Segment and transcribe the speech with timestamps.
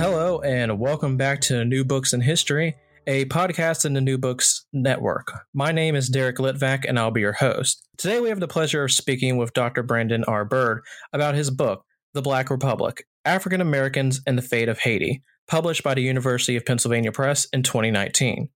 [0.00, 2.74] Hello, and welcome back to New Books in History,
[3.06, 5.30] a podcast in the New Books Network.
[5.52, 7.86] My name is Derek Litvak, and I'll be your host.
[7.98, 9.82] Today, we have the pleasure of speaking with Dr.
[9.82, 10.46] Brandon R.
[10.46, 10.80] Byrd
[11.12, 11.84] about his book,
[12.14, 16.64] The Black Republic African Americans and the Fate of Haiti, published by the University of
[16.64, 18.48] Pennsylvania Press in 2019.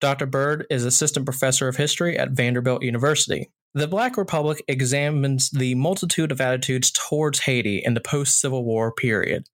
[0.00, 0.24] Dr.
[0.24, 3.50] Byrd is assistant professor of history at Vanderbilt University.
[3.74, 8.90] The Black Republic examines the multitude of attitudes towards Haiti in the post Civil War
[8.90, 9.44] period.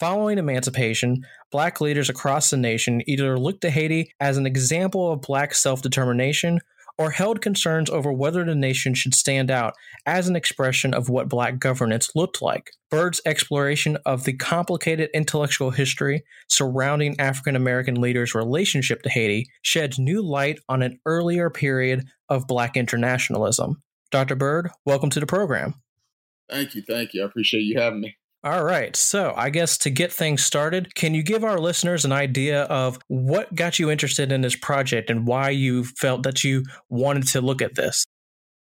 [0.00, 5.20] Following emancipation, black leaders across the nation either looked to Haiti as an example of
[5.20, 6.58] black self determination
[6.98, 9.74] or held concerns over whether the nation should stand out
[10.06, 12.70] as an expression of what black governance looked like.
[12.90, 19.98] Byrd's exploration of the complicated intellectual history surrounding African American leaders' relationship to Haiti sheds
[19.98, 23.82] new light on an earlier period of black internationalism.
[24.10, 24.36] Dr.
[24.36, 25.74] Byrd, welcome to the program.
[26.48, 26.82] Thank you.
[26.82, 27.22] Thank you.
[27.22, 28.16] I appreciate you having me.
[28.44, 28.94] All right.
[28.94, 32.98] So, I guess to get things started, can you give our listeners an idea of
[33.08, 37.40] what got you interested in this project and why you felt that you wanted to
[37.40, 38.04] look at this?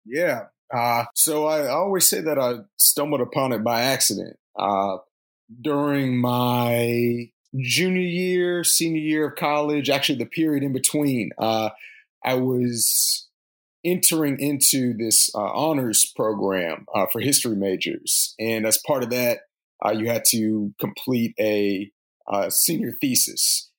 [0.05, 0.45] Yeah.
[0.73, 4.37] Uh, so, I always say that I stumbled upon it by accident.
[4.57, 4.99] Uh,
[5.61, 7.29] during my
[7.61, 11.71] junior year, senior year of college, actually the period in between, uh,
[12.25, 13.27] I was
[13.85, 18.35] entering into this uh, honors program uh, for history majors.
[18.39, 19.41] And as part of that,
[19.85, 21.91] uh, you had to complete a
[22.31, 23.71] uh, senior thesis.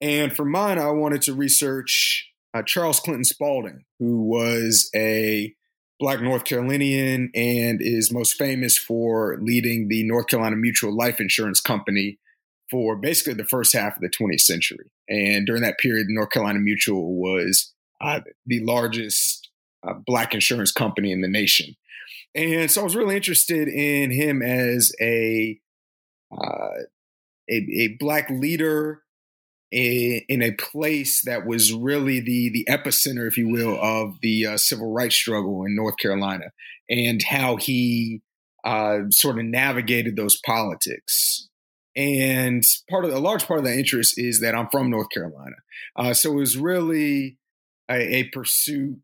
[0.00, 5.54] And for mine, I wanted to research uh, Charles Clinton Spaulding, who was a
[5.98, 11.60] Black North Carolinian and is most famous for leading the North Carolina Mutual Life Insurance
[11.60, 12.18] Company
[12.70, 14.90] for basically the first half of the 20th century.
[15.08, 19.50] And during that period, North Carolina Mutual was uh, the largest
[19.86, 21.74] uh, Black insurance company in the nation.
[22.34, 25.58] And so I was really interested in him as a
[26.32, 26.82] uh,
[27.50, 29.02] a, a black leader
[29.72, 34.46] in, in, a place that was really the the epicenter, if you will, of the
[34.46, 36.52] uh, civil rights struggle in North Carolina,
[36.88, 38.22] and how he
[38.64, 41.48] uh, sort of navigated those politics.
[41.96, 45.56] And part of a large part of that interest is that I'm from North Carolina,
[45.96, 47.38] uh, so it was really
[47.90, 48.98] a, a pursuit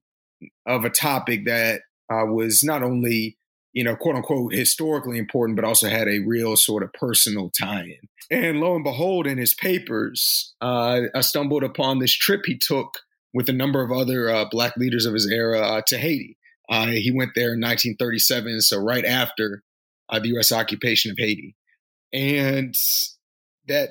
[0.66, 3.36] of a topic that uh, was not only
[3.72, 8.08] you know quote unquote historically important, but also had a real sort of personal tie-in.
[8.30, 12.98] And lo and behold, in his papers, uh, I stumbled upon this trip he took
[13.32, 16.36] with a number of other uh, black leaders of his era uh, to Haiti.
[16.68, 19.62] Uh, he went there in 1937, so right after
[20.08, 20.50] uh, the U.S.
[20.50, 21.54] occupation of Haiti,
[22.12, 22.74] and
[23.68, 23.90] that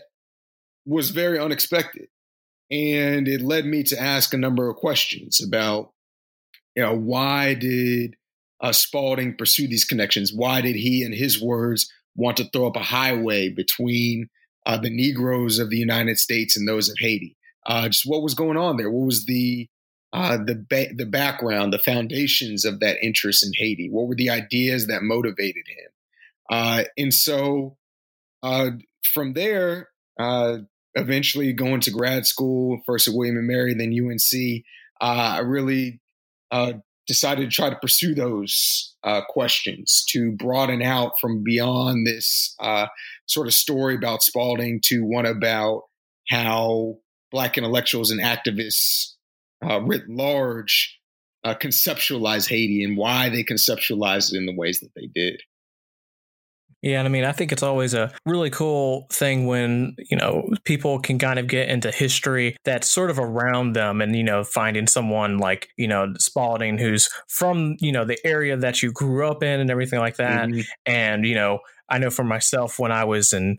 [0.86, 2.08] was very unexpected.
[2.72, 5.92] And it led me to ask a number of questions about
[6.76, 8.16] you know, why did
[8.62, 10.34] uh, Spaulding pursue these connections?
[10.34, 14.30] Why did he, in his words, want to throw up a highway between
[14.66, 17.36] uh, the Negroes of the United States and those of Haiti?
[17.66, 18.92] Uh, just what was going on there?
[18.92, 19.68] What was the
[20.14, 23.90] uh, the ba- the background, the foundations of that interest in Haiti?
[23.90, 25.92] What were the ideas that motivated him?
[26.50, 27.78] Uh, and so
[28.44, 28.72] uh,
[29.04, 29.90] from there,
[30.96, 34.64] eventually going to grad school, first at William and Mary, then UNC,
[35.02, 36.00] I really
[36.52, 36.74] uh,
[37.08, 42.88] decided to try to pursue those uh, questions to broaden out from beyond this uh,
[43.28, 45.84] sort of story about Spaulding to one about
[46.30, 46.96] how
[47.32, 49.14] Black intellectuals and activists
[49.64, 51.00] uh, writ large
[51.44, 55.42] uh, conceptualize Haiti and why they conceptualized it in the ways that they did.
[56.86, 60.48] Yeah, and I mean, I think it's always a really cool thing when, you know,
[60.66, 64.44] people can kind of get into history that's sort of around them and, you know,
[64.44, 69.28] finding someone like, you know, Spaulding who's from, you know, the area that you grew
[69.28, 70.48] up in and everything like that.
[70.48, 70.62] Mm-hmm.
[70.86, 71.58] And, you know,
[71.90, 73.58] I know for myself when I was in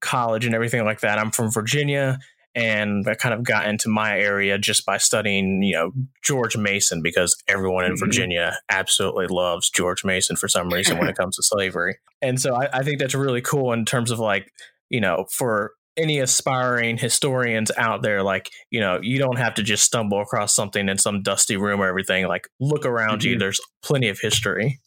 [0.00, 2.20] college and everything like that, I'm from Virginia
[2.58, 5.92] and I kind of got into my area just by studying, you know,
[6.24, 8.04] George Mason because everyone in mm-hmm.
[8.04, 11.98] Virginia absolutely loves George Mason for some reason when it comes to slavery.
[12.20, 14.50] And so I, I think that's really cool in terms of like,
[14.90, 19.62] you know, for any aspiring historians out there, like, you know, you don't have to
[19.62, 22.26] just stumble across something in some dusty room or everything.
[22.26, 23.30] Like, look around mm-hmm.
[23.30, 24.80] you, there's plenty of history.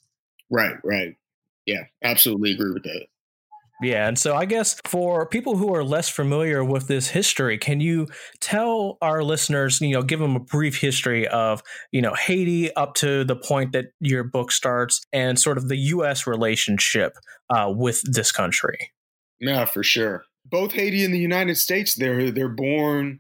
[0.50, 1.16] Right, right.
[1.66, 3.06] Yeah, absolutely agree with that.
[3.81, 7.80] Yeah, and so I guess for people who are less familiar with this history, can
[7.80, 8.07] you
[8.39, 12.94] tell our listeners, you know, give them a brief history of, you know, Haiti up
[12.95, 16.28] to the point that your book starts and sort of the U.S.
[16.28, 17.13] relationship
[17.50, 18.92] uh, with this country?
[19.39, 20.25] Yeah, for sure.
[20.45, 23.19] Both Haiti and the United States, they're they're born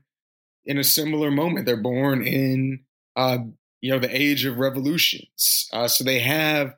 [0.65, 1.65] in a similar moment.
[1.65, 2.81] They're born in,
[3.15, 3.39] uh,
[3.79, 5.67] you know, the age of revolutions.
[5.73, 6.75] Uh, so they have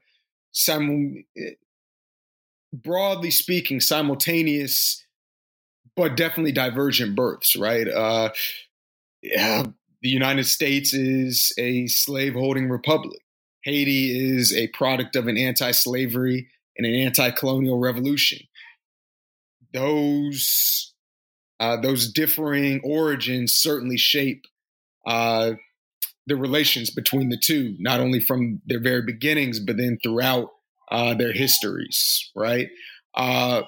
[0.52, 1.24] some
[2.74, 5.06] broadly speaking, simultaneous
[5.96, 7.88] but definitely divergent births, right?
[7.88, 8.30] Uh,
[9.22, 9.64] yeah,
[10.02, 13.20] the United States is a slave-holding republic.
[13.64, 18.40] Haiti is a product of an anti-slavery and an anti-colonial revolution.
[19.72, 20.94] Those
[21.60, 24.46] uh, those differing origins certainly shape
[25.06, 25.54] uh,
[26.26, 30.50] the relations between the two, not only from their very beginnings, but then throughout
[30.94, 32.70] uh, their histories, right?
[33.16, 33.64] Uh,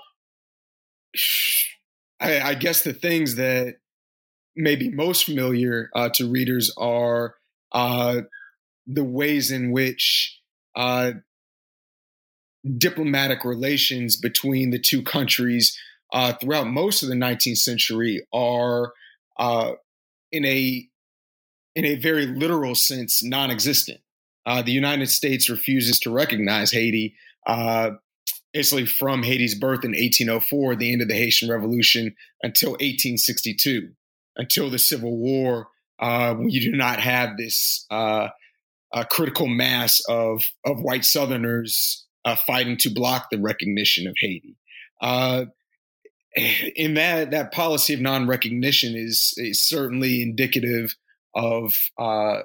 [2.21, 3.75] I, I, guess the things that
[4.55, 7.35] may be most familiar uh, to readers are
[7.71, 8.21] uh,
[8.85, 10.39] the ways in which
[10.75, 11.13] uh,
[12.77, 15.77] diplomatic relations between the two countries
[16.13, 18.93] uh, throughout most of the 19th century are
[20.31, 20.87] in a
[21.75, 23.99] in a very literal sense, non existent.
[24.45, 27.15] Uh, the United States refuses to recognize Haiti,
[27.47, 27.91] uh,
[28.97, 33.89] from Haiti's birth in 1804, the end of the Haitian Revolution, until 1862,
[34.37, 35.67] until the Civil War,
[35.99, 38.29] uh, when you do not have this uh,
[39.09, 44.55] critical mass of, of white Southerners uh, fighting to block the recognition of Haiti.
[45.01, 45.45] Uh,
[46.75, 50.95] in that, that policy of non recognition is, is certainly indicative
[51.35, 52.39] of uh,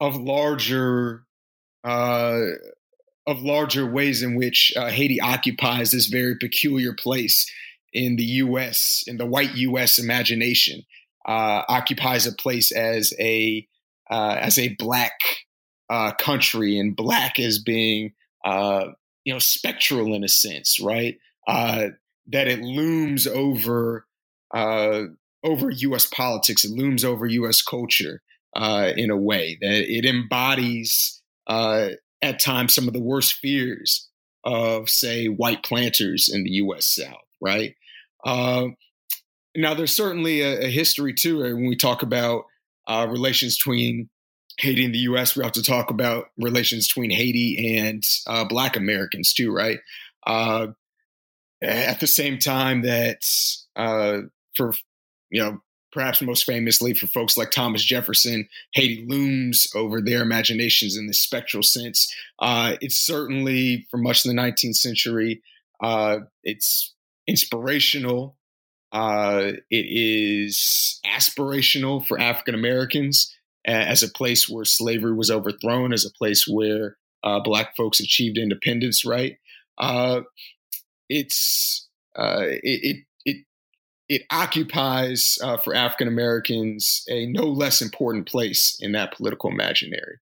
[0.00, 1.23] of larger uh,
[1.84, 7.50] of larger ways in which uh, Haiti occupies this very peculiar place
[7.92, 9.04] in the U.S.
[9.06, 9.98] in the white U.S.
[9.98, 10.82] imagination.
[11.26, 13.66] Uh, occupies a place as a
[14.10, 15.18] uh, as a black
[15.88, 18.12] uh, country, and black as being
[18.44, 21.18] you know spectral in a sense, right?
[21.46, 21.88] uh,
[22.28, 24.06] that it looms over
[24.52, 25.04] uh,
[25.42, 26.06] over U.S.
[26.06, 26.64] politics.
[26.64, 27.62] It looms over U.S.
[27.62, 28.22] culture
[28.56, 31.90] uh, in a way that it embodies uh,
[32.22, 34.08] at times some of the worst fears
[34.44, 36.86] of, say, white planters in the U.S.
[36.86, 37.20] South.
[37.40, 37.74] Right
[38.24, 38.68] uh,
[39.54, 42.44] now, there's certainly a, a, history too when we talk about
[42.88, 44.08] uh, relations between
[44.58, 45.36] Haiti and the U.S.
[45.36, 49.78] We have to talk about relations between Haiti and uh, Black Americans too, right?
[50.26, 50.68] Uh,
[51.62, 53.22] at the same time that
[54.56, 54.72] for
[55.30, 55.58] you know
[55.94, 61.20] perhaps most famously for folks like Thomas Jefferson, Haiti looms over their imaginations in this
[61.20, 62.12] spectral sense.
[62.40, 65.40] Uh, it's certainly, for much of the 19th century,
[65.80, 66.92] uh, it's
[67.28, 68.36] inspirational.
[68.92, 76.04] Uh, it is aspirational for African Americans as a place where slavery was overthrown, as
[76.04, 79.04] a place where uh, Black folks achieved independence.
[79.04, 79.38] Right?
[79.78, 80.22] Uh,
[81.08, 82.96] it's uh, it, it
[84.08, 90.18] it occupies uh, for African Americans a no less important place in that political imaginary.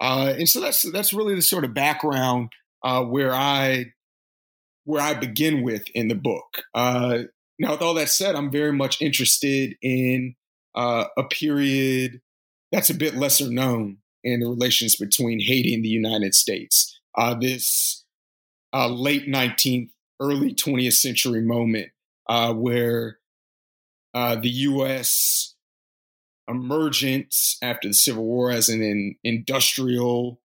[0.00, 2.50] Uh, and so that's that's really the sort of background
[2.82, 3.92] uh, where I
[4.84, 6.62] where I begin with in the book.
[6.74, 7.24] Uh,
[7.58, 10.34] now, with all that said, I'm very much interested in
[10.74, 12.20] uh, a period
[12.72, 17.00] that's a bit lesser known in the relations between Haiti and the United States.
[17.16, 18.04] Uh, this
[18.74, 19.88] late 19th,
[20.20, 21.90] early 20th century moment
[22.28, 23.18] where
[24.16, 25.54] uh, the U.S.
[26.48, 30.40] emergence after the Civil War as an in, industrial,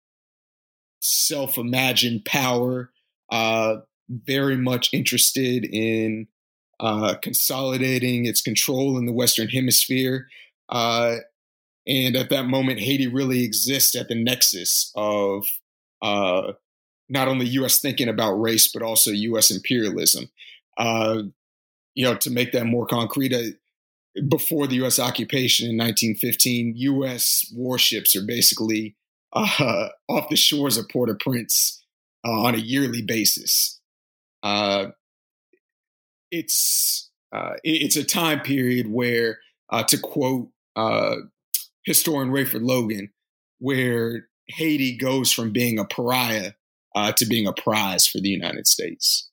[1.00, 2.90] self imagined power,
[3.30, 3.76] uh,
[4.08, 6.26] very much interested in
[6.80, 10.26] uh, consolidating its control in the Western Hemisphere.
[10.68, 11.18] Uh,
[11.86, 15.46] and at that moment, Haiti really exists at the nexus of
[16.02, 16.54] uh,
[17.08, 17.78] not only U.S.
[17.78, 19.52] thinking about race, but also U.S.
[19.52, 20.28] imperialism.
[20.76, 21.22] Uh,
[21.94, 23.32] you know, to make that more concrete,
[24.28, 24.98] before the U.S.
[24.98, 27.50] occupation in 1915, U.S.
[27.54, 28.96] warships are basically
[29.32, 31.82] uh, off the shores of Port-au-Prince
[32.24, 33.80] uh, on a yearly basis.
[34.42, 34.86] Uh,
[36.30, 39.38] it's uh, it's a time period where,
[39.70, 41.16] uh, to quote uh,
[41.84, 43.10] historian Rayford Logan,
[43.58, 46.52] where Haiti goes from being a pariah
[47.16, 49.29] to being a prize for the United States.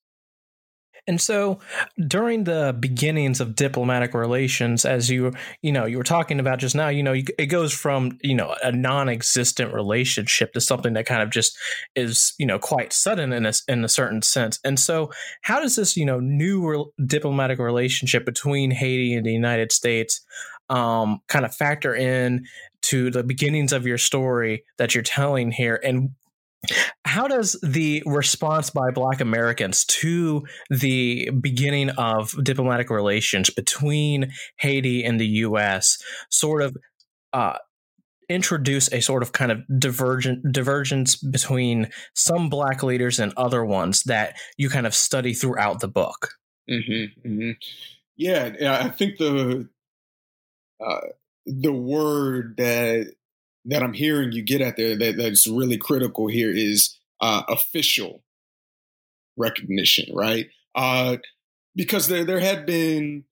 [1.08, 1.60] And so
[2.08, 6.76] during the beginnings of diplomatic relations, as you you know you were talking about just
[6.76, 11.22] now, you know it goes from you know a non-existent relationship to something that kind
[11.22, 11.58] of just
[11.96, 14.60] is you know quite sudden in a in a certain sense.
[14.64, 15.12] And so
[15.42, 20.22] how does this you know new re- diplomatic relationship between Haiti and the United States
[20.70, 22.46] um, kind of factor in
[22.84, 26.12] to the beginnings of your story that you're telling here and
[27.06, 35.04] how does the response by Black Americans to the beginning of diplomatic relations between Haiti
[35.04, 35.98] and the U.S.
[36.30, 36.76] sort of
[37.34, 37.58] uh,
[38.30, 44.04] introduce a sort of kind of divergent divergence between some Black leaders and other ones
[44.04, 46.30] that you kind of study throughout the book?
[46.70, 47.52] Mm-hmm, mm-hmm.
[48.18, 49.70] Yeah, I think the
[50.86, 51.00] uh,
[51.46, 53.14] the word that
[53.68, 58.24] that I'm hearing you get at there that, that's really critical here is uh, official
[59.38, 60.48] recognition, right?
[60.76, 61.18] Uh,
[61.76, 63.26] because there there had been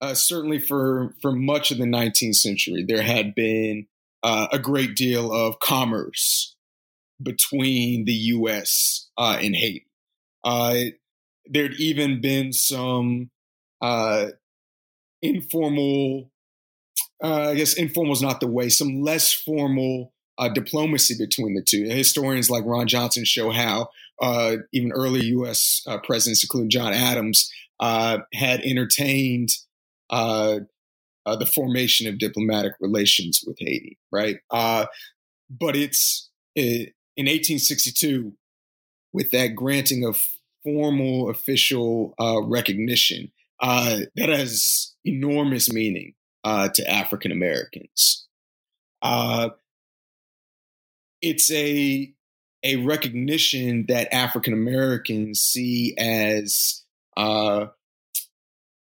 [0.00, 3.86] uh, certainly for for much of the 19th century there had been
[4.22, 6.54] uh, a great deal of commerce
[7.22, 9.08] between the U.S.
[9.16, 9.86] Uh, and Haiti.
[10.44, 10.76] Uh,
[11.46, 13.30] there'd even been some
[13.80, 14.26] uh,
[15.22, 16.30] informal
[17.22, 21.62] uh, I guess informal is not the way, some less formal uh, diplomacy between the
[21.62, 21.84] two.
[21.84, 23.88] Historians like Ron Johnson show how
[24.20, 25.82] uh, even early U.S.
[25.86, 29.50] Uh, presidents, including John Adams, uh, had entertained
[30.10, 30.60] uh,
[31.26, 34.38] the formation of diplomatic relations with Haiti, right?
[34.50, 38.32] but it's it, in 1862,
[39.12, 40.20] with that granting of
[40.62, 42.14] formal official
[42.46, 48.26] recognition, that has enormous meaning uh, to African Americans.
[49.02, 49.50] Uh,
[51.20, 52.12] it's a
[52.64, 56.82] a recognition that African Americans see as
[57.16, 57.66] uh,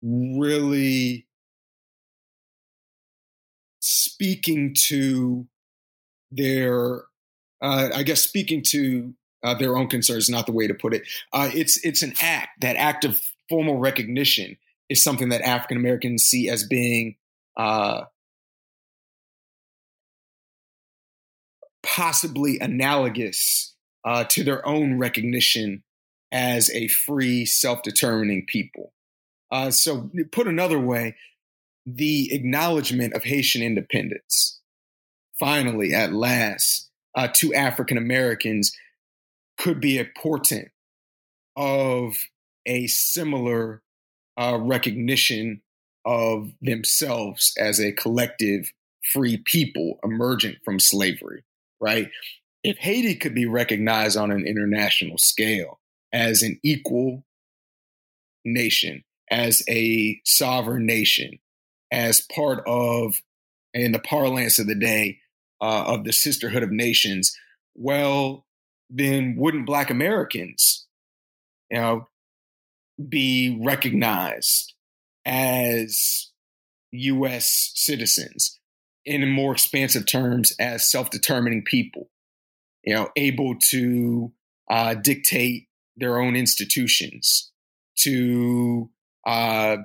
[0.02, 1.28] really
[3.80, 5.48] speaking to
[6.32, 7.04] their,
[7.62, 10.30] uh, I guess, speaking to uh, their own concerns.
[10.30, 11.04] Not the way to put it.
[11.32, 12.62] Uh, it's it's an act.
[12.62, 14.58] That act of formal recognition
[14.90, 17.16] is something that African Americans see as being
[17.58, 18.04] uh,
[21.84, 25.84] possibly analogous uh, to their own recognition
[26.32, 28.94] as a free, self determining people.
[29.52, 31.16] Uh, so, put another way,
[31.86, 34.60] the acknowledgement of Haitian independence,
[35.40, 38.76] finally, at last, uh, to African Americans
[39.58, 40.70] could be a portent
[41.56, 42.16] of
[42.66, 43.84] a similar
[44.38, 45.62] uh, recognition
[46.06, 48.72] of themselves as a collective
[49.12, 51.44] free people emerging from slavery,
[51.80, 52.10] right?
[52.64, 55.80] If Haiti could be recognized on an international scale
[56.14, 57.26] as an equal
[58.46, 61.40] nation, as a sovereign nation,
[61.92, 63.22] as part of,
[63.74, 65.20] in the parlance of the day,
[65.62, 67.38] uh, of the sisterhood of nations,
[67.76, 68.46] well,
[68.90, 70.86] then wouldn't Black Americans,
[71.70, 72.08] you know,
[73.10, 74.73] be recognized
[75.26, 76.32] as
[76.92, 77.72] U.S.
[77.76, 78.60] citizens,
[79.06, 82.10] in more expansive terms, as self determining people,
[82.84, 84.32] you know, able to
[84.70, 87.52] uh, dictate their own institutions,
[87.98, 88.90] to
[89.26, 89.78] uh,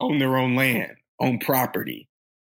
[0.00, 2.08] own their own land, own property,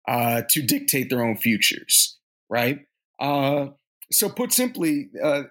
[0.08, 2.80] uh, to dictate their own futures, right?
[3.20, 3.68] Uh,
[4.10, 5.44] so, put simply, uh,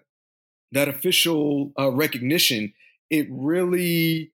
[0.73, 2.73] that official uh, recognition,
[3.09, 4.32] it really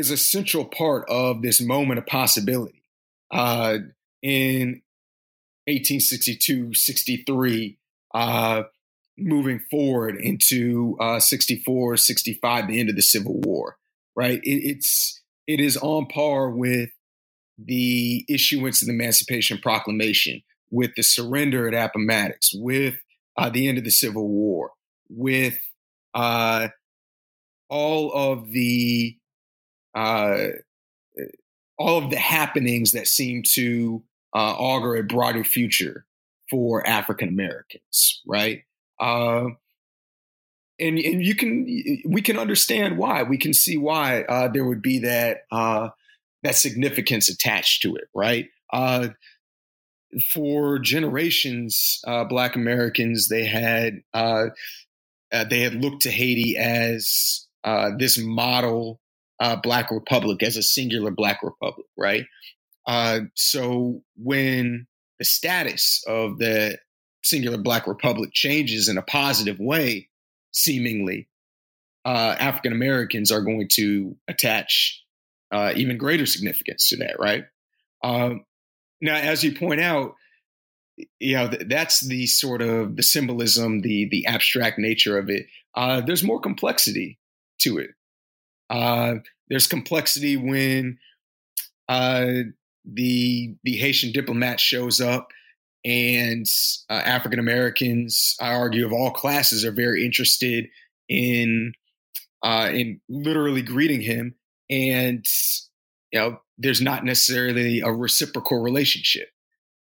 [0.00, 2.82] is a central part of this moment of possibility.
[3.30, 3.78] Uh,
[4.22, 4.82] in
[5.66, 7.78] 1862, 63,
[8.14, 8.62] uh,
[9.18, 13.76] moving forward into uh, 64, 65, the end of the Civil War,
[14.16, 14.40] right?
[14.42, 16.90] It, it's it is on par with
[17.58, 22.96] the issuance of the Emancipation Proclamation, with the surrender at Appomattox, with
[23.36, 24.70] uh, the end of the Civil War,
[25.10, 25.58] with
[26.14, 26.68] uh,
[27.68, 29.19] all of the
[29.94, 30.48] uh,
[31.78, 34.02] all of the happenings that seem to
[34.34, 36.04] uh, augur a broader future
[36.50, 38.64] for African Americans, right?
[39.00, 39.46] Uh,
[40.78, 41.64] and and you can
[42.04, 45.88] we can understand why we can see why uh, there would be that uh,
[46.42, 48.48] that significance attached to it, right?
[48.72, 49.08] Uh,
[50.28, 57.46] for generations, uh, Black Americans they had they had looked to Haiti as
[57.98, 59.00] this model
[59.40, 62.26] uh, Black Republic as a singular Black Republic, right?
[62.86, 64.86] Uh, so when
[65.18, 66.78] the status of the
[67.22, 70.08] singular Black Republic changes in a positive way,
[70.52, 71.28] seemingly,
[72.04, 75.02] uh, African Americans are going to attach
[75.50, 77.44] uh, even greater significance to that, right?
[78.02, 78.44] Um,
[79.00, 80.14] now, as you point out,
[81.18, 85.46] you know th- that's the sort of the symbolism, the the abstract nature of it.
[85.74, 87.18] Uh, there's more complexity
[87.60, 87.90] to it.
[88.70, 89.16] Uh,
[89.48, 90.98] there's complexity when
[91.88, 92.44] uh,
[92.84, 95.32] the the Haitian diplomat shows up,
[95.84, 96.46] and
[96.88, 100.68] uh, African Americans, I argue, of all classes, are very interested
[101.08, 101.72] in
[102.42, 104.36] uh, in literally greeting him,
[104.70, 105.26] and
[106.12, 109.28] you know, there's not necessarily a reciprocal relationship,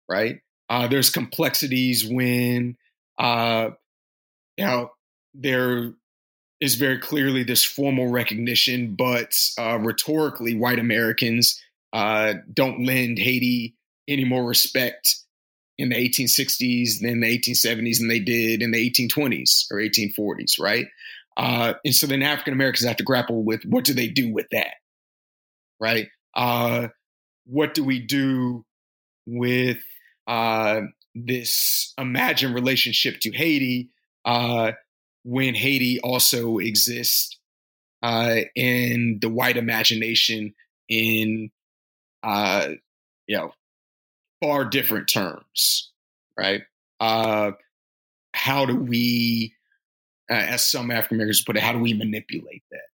[0.09, 0.41] right?
[0.69, 2.77] Uh, there's complexities when
[3.19, 3.69] uh,
[4.57, 4.89] you know
[5.33, 5.93] there
[6.61, 11.59] is very clearly this formal recognition, but uh, rhetorically, white Americans
[11.91, 13.75] uh, don't lend Haiti
[14.07, 15.17] any more respect
[15.77, 20.85] in the 1860s than the 1870s than they did in the 1820s or 1840s, right?
[21.35, 24.45] Uh, and so then African Americans have to grapple with what do they do with
[24.51, 24.75] that,
[25.79, 26.09] right?
[26.35, 26.89] Uh,
[27.45, 28.63] what do we do
[29.25, 29.79] with
[30.27, 30.81] uh,
[31.15, 33.89] this imagined relationship to Haiti
[34.25, 34.73] uh,
[35.23, 37.37] when Haiti also exists
[38.01, 40.53] uh, in the white imagination
[40.89, 41.51] in
[42.23, 42.69] uh,
[43.27, 43.53] you know
[44.41, 45.91] far different terms,
[46.37, 46.63] right?
[46.99, 47.51] Uh,
[48.33, 49.53] how do we,
[50.29, 52.90] uh, as some African Americans put it, how do we manipulate that?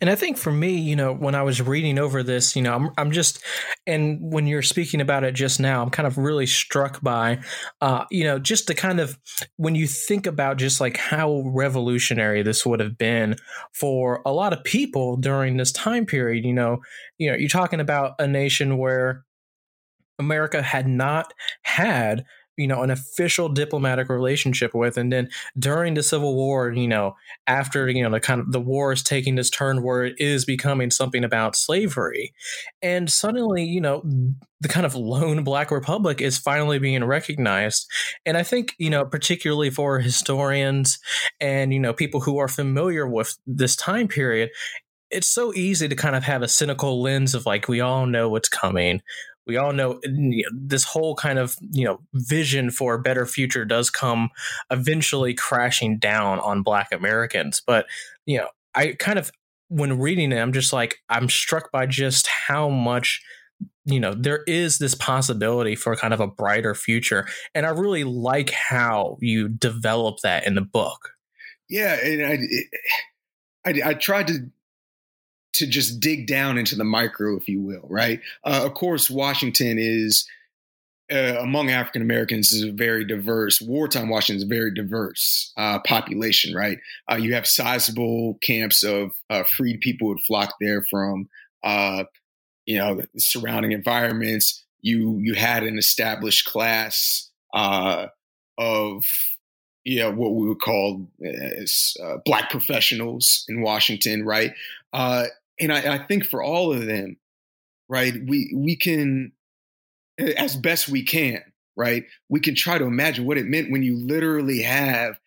[0.00, 2.74] And I think for me, you know, when I was reading over this, you know,
[2.74, 3.42] I'm, I'm just,
[3.86, 7.40] and when you're speaking about it just now, I'm kind of really struck by,
[7.80, 9.18] uh, you know, just the kind of,
[9.56, 13.36] when you think about just like how revolutionary this would have been
[13.72, 16.80] for a lot of people during this time period, you know,
[17.18, 19.24] you know, you're talking about a nation where
[20.18, 22.24] America had not had
[22.56, 25.28] you know an official diplomatic relationship with and then
[25.58, 27.14] during the civil war you know
[27.46, 30.44] after you know the kind of the war is taking this turn where it is
[30.44, 32.32] becoming something about slavery
[32.82, 34.02] and suddenly you know
[34.60, 37.86] the kind of lone black republic is finally being recognized.
[38.24, 40.98] And i think you know particularly for historians
[41.40, 44.50] and you know people who are familiar with this time period
[45.10, 48.30] it's so easy to kind of have a cynical lens of like we all know
[48.30, 49.02] what's coming
[49.46, 50.00] we all know
[50.52, 54.30] this whole kind of you know vision for a better future does come
[54.70, 57.62] eventually crashing down on black americans.
[57.64, 57.86] But
[58.26, 59.30] you know i kind of
[59.68, 63.22] when reading it i'm just like i'm struck by just how much
[63.84, 67.26] you know there is this possibility for kind of a brighter future.
[67.54, 71.10] And i really like how you develop that in the book.
[71.68, 72.26] Yeah and
[73.64, 74.50] i i, I tried to
[75.54, 78.20] to just dig down into the micro, if you will, right?
[78.44, 80.26] Uh, of course, Washington is
[81.12, 83.60] uh, among African Americans is a very diverse.
[83.60, 86.78] Wartime Washington is a very diverse uh, population, right?
[87.10, 91.28] Uh, you have sizable camps of uh, freed people who flock there from,
[91.64, 92.04] uh,
[92.64, 94.64] you know, surrounding environments.
[94.80, 99.04] You you had an established class of
[99.84, 101.06] you know what we would call
[102.24, 104.52] black professionals in Washington, right?
[104.92, 105.26] Uh,
[105.60, 107.16] and I, I think for all of them,
[107.88, 109.32] right, we we can
[110.18, 111.40] as best we can,
[111.76, 112.04] right?
[112.28, 115.18] We can try to imagine what it meant when you literally have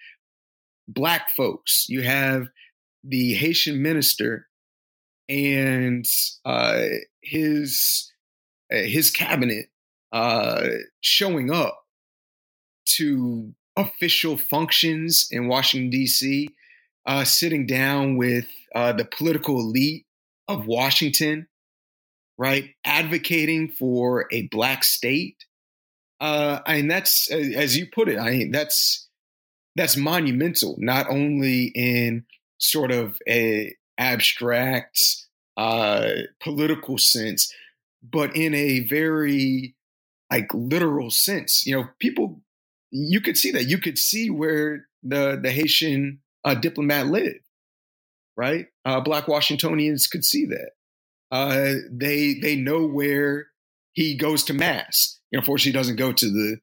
[0.88, 1.86] black folks.
[1.90, 2.48] You have
[3.04, 4.48] the Haitian minister
[5.28, 6.06] and
[6.44, 6.84] uh,
[7.22, 8.12] his
[8.72, 9.68] uh, his cabinet
[10.12, 10.68] uh,
[11.02, 11.84] showing up
[12.86, 16.50] to official functions in Washington D.C.,
[17.06, 20.05] uh, sitting down with uh, the political elite
[20.48, 21.48] of Washington,
[22.38, 25.38] right, advocating for a black state.
[26.20, 29.08] Uh, and that's, as you put it, I mean, that's
[29.76, 32.26] that's monumental, not only in
[32.58, 35.02] sort of a abstract
[35.58, 36.10] uh,
[36.42, 37.54] political sense,
[38.02, 39.76] but in a very
[40.32, 41.66] like literal sense.
[41.66, 42.42] You know, people,
[42.92, 43.66] you could see that.
[43.68, 47.45] You could see where the the Haitian uh, diplomat lived
[48.38, 48.68] right?
[48.84, 50.72] Uh, Black Washingtonians could see that.
[51.32, 53.48] Uh, they they know where
[53.94, 55.20] he goes to mass.
[55.32, 56.58] You know, unfortunately, he doesn't go to the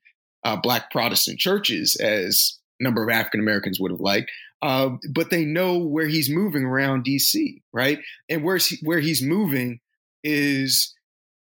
[0.44, 4.30] uh, Black Protestant churches as a number of African Americans would have liked.
[4.60, 7.62] Uh, but they know where he's moving around D.C.
[7.72, 9.80] Right, and where's he, where he's moving
[10.22, 10.94] is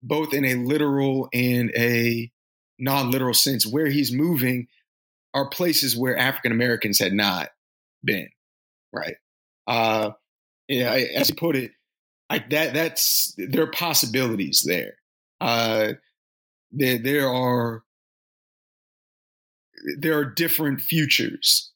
[0.01, 2.31] both in a literal and a
[2.79, 3.65] non-literal sense.
[3.65, 4.67] Where he's moving
[5.33, 7.49] are places where African Americans had not
[8.03, 8.29] been.
[8.91, 9.15] Right
[9.67, 10.11] uh,
[10.67, 11.71] yeah, as you put it,
[12.29, 14.95] I, that that's there are possibilities there.
[15.39, 15.93] Uh,
[16.71, 17.83] there there are
[19.99, 21.71] there are different futures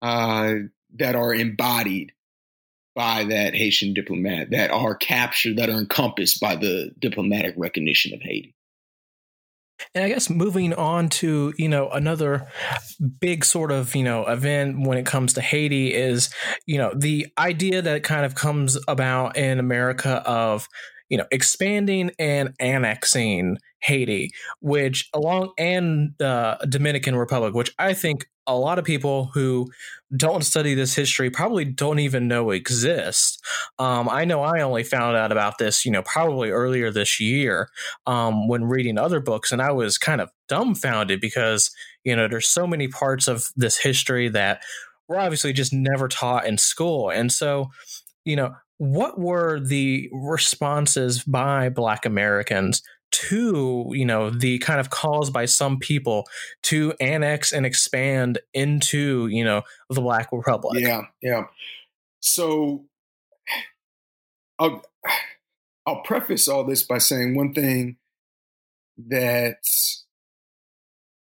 [0.00, 0.54] uh,
[0.96, 2.12] that are embodied
[2.94, 8.20] by that Haitian diplomat that are captured that are encompassed by the diplomatic recognition of
[8.20, 8.54] Haiti.
[9.94, 12.48] And I guess moving on to, you know, another
[13.20, 16.32] big sort of, you know, event when it comes to Haiti is,
[16.66, 20.68] you know, the idea that kind of comes about in America of,
[21.12, 28.24] you know, expanding and annexing Haiti, which along and the Dominican Republic, which I think
[28.46, 29.70] a lot of people who
[30.16, 33.44] don't study this history probably don't even know exist.
[33.78, 37.68] Um, I know I only found out about this, you know, probably earlier this year
[38.06, 41.70] um, when reading other books, and I was kind of dumbfounded because
[42.04, 44.62] you know there's so many parts of this history that
[45.08, 47.10] were obviously just never taught in school.
[47.10, 47.70] And so,
[48.24, 54.90] you know, what were the responses by Black Americans to you know the kind of
[54.90, 56.26] calls by some people
[56.64, 60.82] to annex and expand into you know the black republic?
[60.82, 61.44] Yeah yeah.
[62.18, 62.86] So
[64.58, 64.82] i'll
[65.86, 67.98] i'll preface all this by saying one thing
[68.98, 69.58] that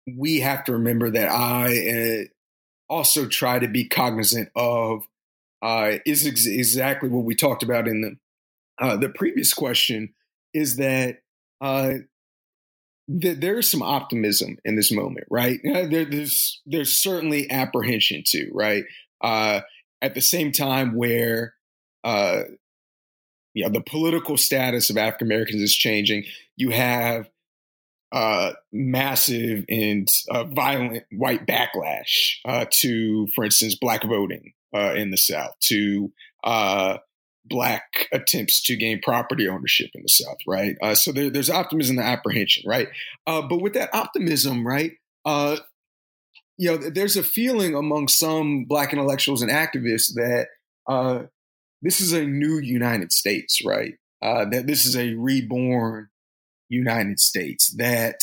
[0.06, 2.24] we have to remember that i uh,
[2.92, 5.06] also try to be cognizant of
[5.62, 8.16] uh, is ex- exactly what we talked about in the
[8.78, 10.12] uh, the previous question
[10.52, 11.18] is that
[11.60, 11.94] uh,
[13.20, 15.60] th- there is some optimism in this moment, right?
[15.62, 18.84] There, there's there's certainly apprehension too, right?
[19.20, 19.60] Uh,
[20.00, 21.54] at the same time, where
[22.02, 22.42] uh,
[23.54, 26.24] you know the political status of African Americans is changing,
[26.56, 27.28] you have
[28.10, 35.10] uh, massive and uh, violent white backlash uh, to, for instance, black voting uh, in
[35.10, 36.12] the South, to
[36.44, 36.98] uh,
[37.44, 40.76] black attempts to gain property ownership in the South, right?
[40.82, 42.88] Uh, so there, there's optimism and apprehension, right?
[43.26, 44.92] Uh, but with that optimism, right,
[45.24, 45.56] uh,
[46.56, 50.46] you know, there's a feeling among some black intellectuals and activists that
[50.88, 51.22] uh,
[51.80, 53.94] this is a new United States, right?
[54.20, 56.08] That this is a reborn
[56.68, 57.74] United States.
[57.76, 58.16] That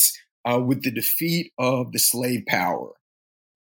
[0.46, 2.92] with the defeat of the slave power,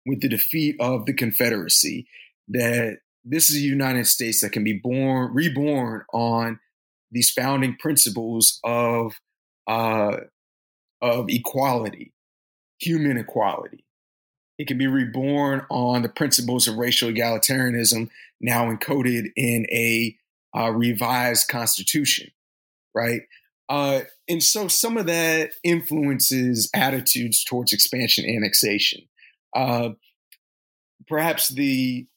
[0.06, 2.08] with the defeat of the Confederacy,
[2.54, 6.60] that this is a United States that can be born, reborn on
[7.12, 9.14] these founding principles of
[9.68, 10.18] uh,
[11.02, 12.14] of equality,
[12.80, 13.86] human equality.
[14.58, 20.16] It can be reborn on the principles of racial egalitarianism, now encoded in a
[20.56, 22.32] uh, revised constitution,
[22.94, 23.22] right?
[23.70, 29.02] Uh, and so some of that influences attitudes towards expansion annexation.
[29.56, 29.90] Uh,
[31.08, 32.08] perhaps the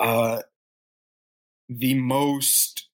[0.00, 0.42] uh,
[1.68, 2.88] the most,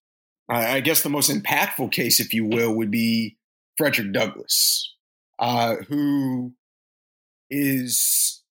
[0.48, 3.36] I guess, the most impactful case, if you will, would be
[3.78, 4.94] Frederick Douglass,
[5.38, 6.52] uh, who
[7.50, 8.42] is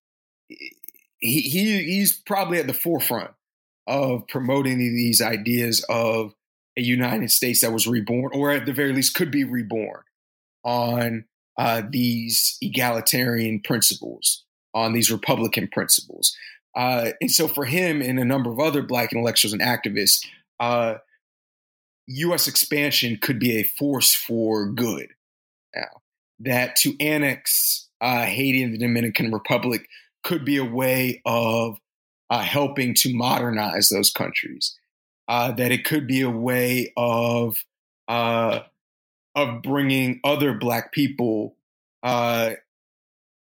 [0.48, 3.32] he, he he's probably at the forefront
[3.88, 6.34] of promoting these ideas of
[6.78, 10.02] a United States that was reborn, or at the very least could be reborn
[10.64, 11.26] on
[11.58, 16.36] uh, these egalitarian principles, on these Republican principles.
[16.76, 20.26] Uh, and so for him and a number of other black intellectuals and activists,
[20.60, 20.96] uh,
[22.08, 22.48] U.S.
[22.48, 25.08] expansion could be a force for good.
[25.76, 26.02] Now,
[26.40, 29.88] that to annex uh, Haiti and the Dominican Republic
[30.24, 31.80] could be a way of
[32.30, 34.78] uh, helping to modernize those countries.
[35.28, 37.64] Uh, that it could be a way of
[38.08, 38.60] uh,
[39.34, 41.56] of bringing other black people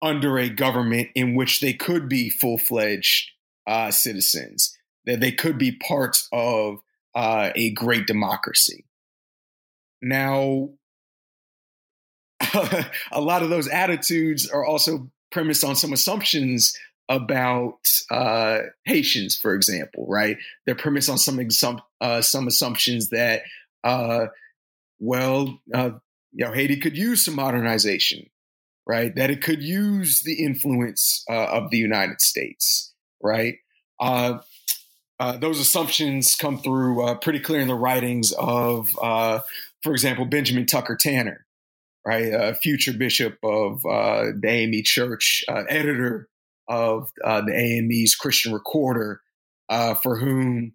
[0.01, 3.31] under a government in which they could be full fledged
[3.67, 6.79] uh, citizens, that they could be part of
[7.15, 8.85] uh, a great democracy.
[10.01, 10.69] Now,
[13.11, 16.77] a lot of those attitudes are also premised on some assumptions
[17.09, 17.79] about
[18.11, 20.37] uh, Haitians, for example, right?
[20.65, 23.41] They're premised on some exum- uh, some assumptions that,
[23.83, 24.27] uh,
[24.99, 25.91] well, uh,
[26.31, 28.29] you know, Haiti could use some modernization
[28.89, 29.15] right?
[29.15, 33.57] That it could use the influence uh, of the United States, right?
[33.99, 34.39] Uh,
[35.19, 39.41] uh, those assumptions come through uh, pretty clear in the writings of, uh,
[39.83, 41.45] for example, Benjamin Tucker Tanner,
[42.03, 42.57] right?
[42.57, 46.27] Future bishop of uh, the AME Church, editor
[46.67, 49.21] of the AME's Christian Recorder,
[50.01, 50.73] for whom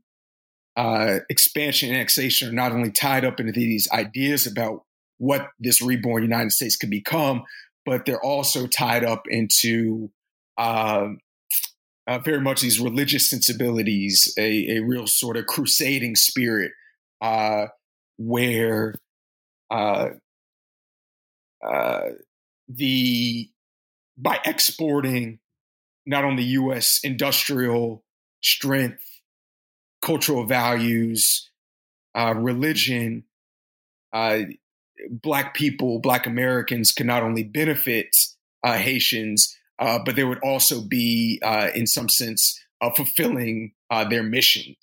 [1.29, 4.85] expansion and annexation are not only tied up into these ideas about
[5.19, 7.45] what this reborn United States could become,
[7.85, 10.11] but they're also tied up into
[10.57, 11.09] uh,
[12.07, 16.73] uh, very much these religious sensibilities, a, a real sort of crusading spirit,
[17.21, 17.67] uh,
[18.19, 18.95] where
[19.71, 20.09] uh,
[21.67, 22.09] uh,
[22.69, 23.49] the
[24.17, 25.39] by exporting
[26.07, 27.01] not only U.S.
[27.03, 28.05] industrial
[28.43, 29.03] strength,
[30.03, 31.51] cultural values,
[32.15, 33.25] uh, religion,
[35.11, 38.17] black people, black Americans could not only benefit
[38.63, 44.09] uh, Haitians, uh, but they would also be, uh, in some sense, uh, fulfilling uh,
[44.09, 44.77] their missions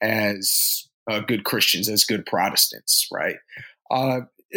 [0.00, 3.36] as uh, good Christians, as good Protestants, right?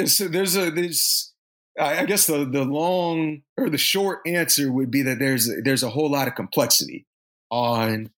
[0.06, 1.34] so there's a there's
[1.80, 5.90] I guess the the long or the short answer would be that there's there's a
[5.90, 7.06] whole lot of complexity
[7.52, 8.12] on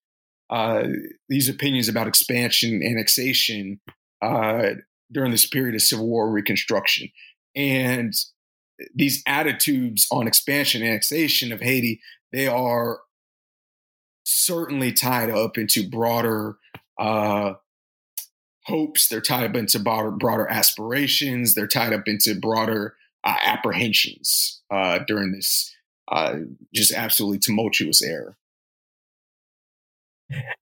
[1.28, 3.80] these opinions about expansion, annexation,
[5.12, 7.08] during this period of Civil War Reconstruction.
[7.54, 8.14] And
[8.94, 12.00] these attitudes on expansion annexation of Haiti,
[12.32, 13.00] they are
[14.24, 16.56] certainly tied up into broader
[16.98, 17.54] uh,
[18.64, 19.08] hopes.
[19.08, 21.54] They're tied up into broader, broader aspirations.
[21.54, 22.94] They're tied up into broader
[23.24, 25.74] uh, apprehensions uh, during this
[26.10, 26.36] uh,
[26.74, 28.36] just absolutely tumultuous era.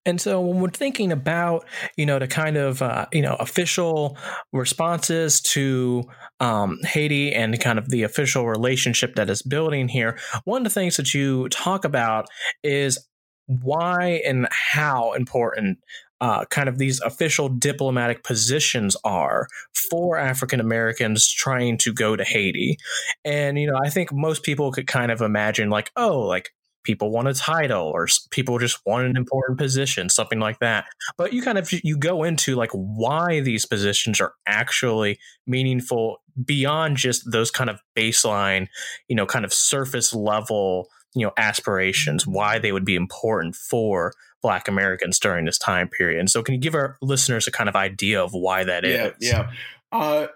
[0.06, 4.16] And so when we're thinking about, you know, the kind of, uh, you know, official
[4.52, 6.04] responses to
[6.40, 10.70] um, Haiti and kind of the official relationship that is building here, one of the
[10.70, 12.26] things that you talk about
[12.62, 13.06] is
[13.46, 15.78] why and how important
[16.20, 19.46] uh, kind of these official diplomatic positions are
[19.90, 22.76] for African Americans trying to go to Haiti.
[23.24, 26.50] And, you know, I think most people could kind of imagine, like, oh, like
[26.84, 30.86] people want a title or people just want an important position something like that.
[31.16, 36.96] But you kind of you go into like why these positions are actually meaningful beyond
[36.96, 38.68] just those kind of baseline
[39.08, 44.12] you know kind of surface level you know aspirations why they would be important for
[44.42, 46.18] black americans during this time period.
[46.18, 49.06] And so can you give our listeners a kind of idea of why that yeah,
[49.06, 49.12] is?
[49.20, 49.50] yeah.
[49.92, 50.28] Uh,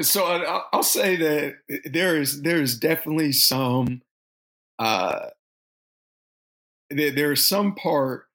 [0.00, 0.24] so
[0.72, 1.54] I'll say that
[1.84, 4.02] there is there is definitely some
[4.78, 5.28] uh,
[6.90, 8.26] there, is some part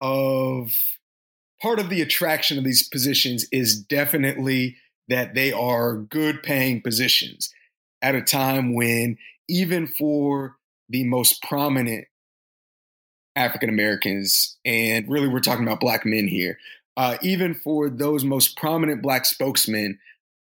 [0.00, 0.72] of
[1.60, 4.76] part of the attraction of these positions is definitely
[5.08, 7.52] that they are good paying positions
[8.02, 9.16] at a time when
[9.48, 10.56] even for
[10.88, 12.06] the most prominent
[13.34, 16.58] African Americans, and really we're talking about black men here,
[16.96, 19.98] uh, even for those most prominent black spokesmen,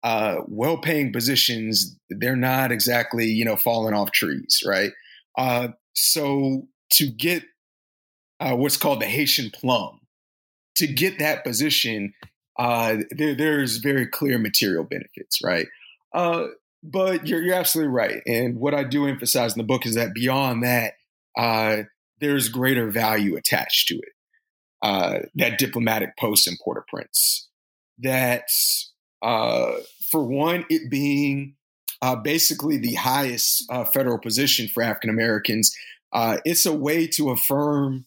[0.03, 4.91] uh, well paying positions, they're not exactly, you know, falling off trees, right?
[5.37, 7.43] Uh, so to get
[8.39, 10.01] uh, what's called the Haitian plum,
[10.75, 12.13] to get that position,
[12.57, 15.67] uh, there, there's very clear material benefits, right?
[16.13, 16.47] Uh,
[16.83, 18.21] but you're, you're absolutely right.
[18.25, 20.93] And what I do emphasize in the book is that beyond that,
[21.37, 21.83] uh,
[22.19, 24.09] there's greater value attached to it.
[25.35, 27.49] That diplomatic post in Port-au-Prince.
[27.99, 28.43] That,
[29.21, 29.71] uh,
[30.11, 31.55] for one, it being
[32.05, 35.75] uh, basically the highest uh, federal position for African Americans.
[36.13, 38.05] Uh, it's a way to affirm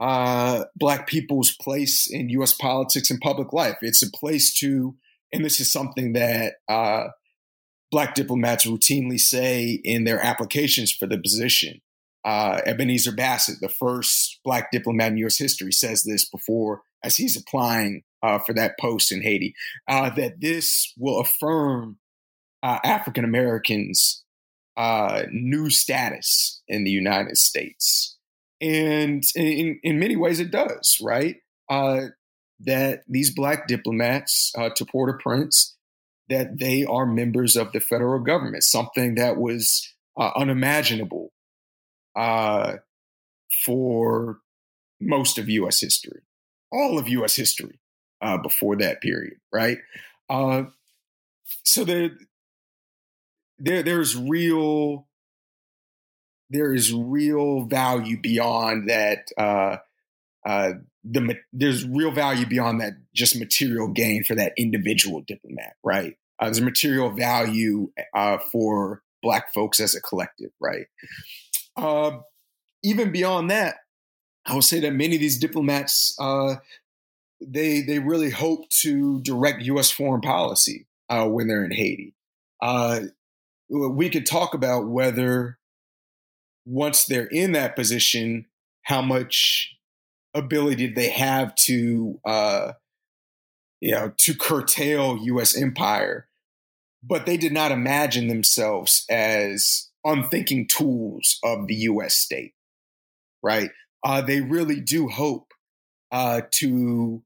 [0.00, 2.52] uh, Black people's place in U.S.
[2.52, 3.76] politics and public life.
[3.80, 4.96] It's a place to,
[5.32, 7.10] and this is something that uh,
[7.92, 11.80] Black diplomats routinely say in their applications for the position.
[12.24, 15.38] Uh, Ebenezer Bassett, the first Black diplomat in U.S.
[15.38, 18.02] history, says this before as he's applying
[18.44, 19.54] for that post in Haiti,
[19.86, 21.98] that this will affirm
[22.66, 24.24] uh, African Americans'
[24.76, 28.16] uh, new status in the United States.
[28.60, 31.36] And in, in many ways, it does, right?
[31.70, 32.06] Uh,
[32.58, 35.76] that these black diplomats uh, to Port-au-Prince,
[36.28, 41.30] that they are members of the federal government, something that was uh, unimaginable
[42.16, 42.78] uh,
[43.64, 44.38] for
[45.00, 45.80] most of U.S.
[45.80, 46.22] history,
[46.72, 47.36] all of U.S.
[47.36, 47.78] history
[48.42, 49.78] before that period, right?
[51.64, 52.10] So there,
[53.58, 55.06] there there's real
[56.50, 59.76] there is real value beyond that uh,
[60.46, 60.72] uh,
[61.04, 66.16] the there's real value beyond that just material gain for that individual diplomat right?
[66.38, 70.86] Uh, there's material value uh, for black folks as a collective right?
[71.76, 72.18] Uh,
[72.82, 73.76] even beyond that
[74.46, 76.56] i would say that many of these diplomats uh,
[77.40, 82.14] they they really hope to direct u.s foreign policy when they're in haiti
[83.68, 85.58] we could talk about whether
[86.64, 88.46] once they're in that position,
[88.82, 89.76] how much
[90.34, 92.72] ability they have to, uh,
[93.80, 95.56] you know, to curtail U.S.
[95.56, 96.28] empire.
[97.02, 102.16] But they did not imagine themselves as unthinking tools of the U.S.
[102.16, 102.54] state,
[103.42, 103.70] right?
[104.04, 105.52] Uh, they really do hope
[106.10, 107.22] uh, to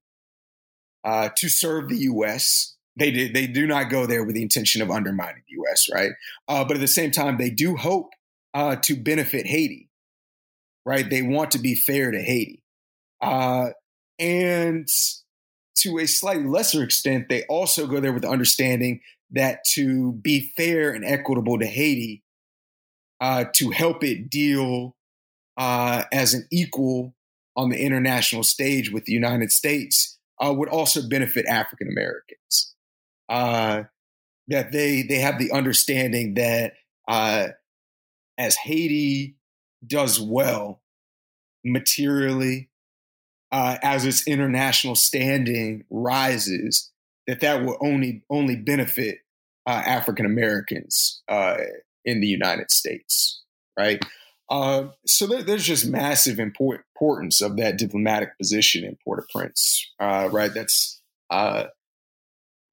[1.04, 2.76] uh, to serve the U.S.
[2.96, 5.88] They do, they do not go there with the intention of undermining the U.S.
[5.92, 6.10] Right,
[6.48, 8.10] uh, but at the same time, they do hope
[8.54, 9.88] uh, to benefit Haiti.
[10.84, 12.62] Right, they want to be fair to Haiti,
[13.20, 13.68] uh,
[14.18, 14.88] and
[15.76, 19.00] to a slightly lesser extent, they also go there with the understanding
[19.30, 22.22] that to be fair and equitable to Haiti,
[23.20, 24.96] uh, to help it deal
[25.56, 27.14] uh, as an equal
[27.56, 32.74] on the international stage with the United States, uh, would also benefit African Americans
[33.30, 33.84] uh,
[34.48, 36.74] that they they have the understanding that
[37.08, 37.48] uh,
[38.36, 39.36] as Haiti
[39.86, 40.82] does well
[41.64, 42.68] materially,
[43.52, 46.90] uh, as its international standing rises,
[47.26, 49.20] that that will only only benefit
[49.66, 51.56] uh, African Americans uh,
[52.04, 53.42] in the United States,
[53.78, 54.04] right?
[54.48, 60.52] Uh, so there, there's just massive import, importance of that diplomatic position in Port-au-Prince, right?
[60.52, 61.66] That's uh,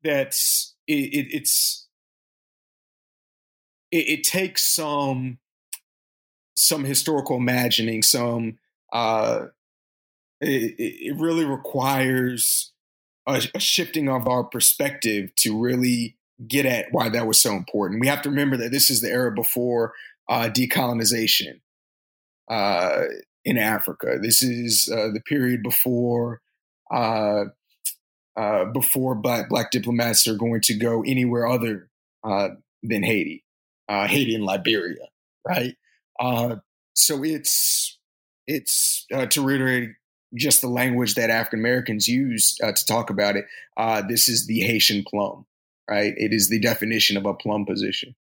[0.04, 1.88] that's it, it, it's
[3.92, 5.40] it, it, takes some
[6.56, 8.58] some historical imagining, some
[8.94, 9.46] uh,
[10.42, 12.72] it, it really requires
[13.28, 18.02] a, a shifting of our perspective to really get at why that was so important.
[18.02, 19.94] We have to remember that this is the era before
[20.30, 21.62] uh, decolonization
[22.50, 23.04] uh,
[23.44, 24.18] in Africa.
[24.22, 26.42] This is uh, the period before
[26.92, 27.46] uh,
[28.38, 31.89] uh, before black black diplomats are going to go anywhere other
[32.23, 32.50] uh,
[32.84, 33.43] than Haiti,
[33.89, 35.08] Haiti and Liberia,
[35.47, 35.76] right?
[36.93, 37.97] so it's
[38.47, 39.89] it's to reiterate
[40.36, 43.45] just the language that African Americans use uh, to talk about it.
[43.78, 45.45] Uh, this is the Haitian plum,
[45.89, 46.13] right?
[46.17, 48.15] It is the definition of a plum position.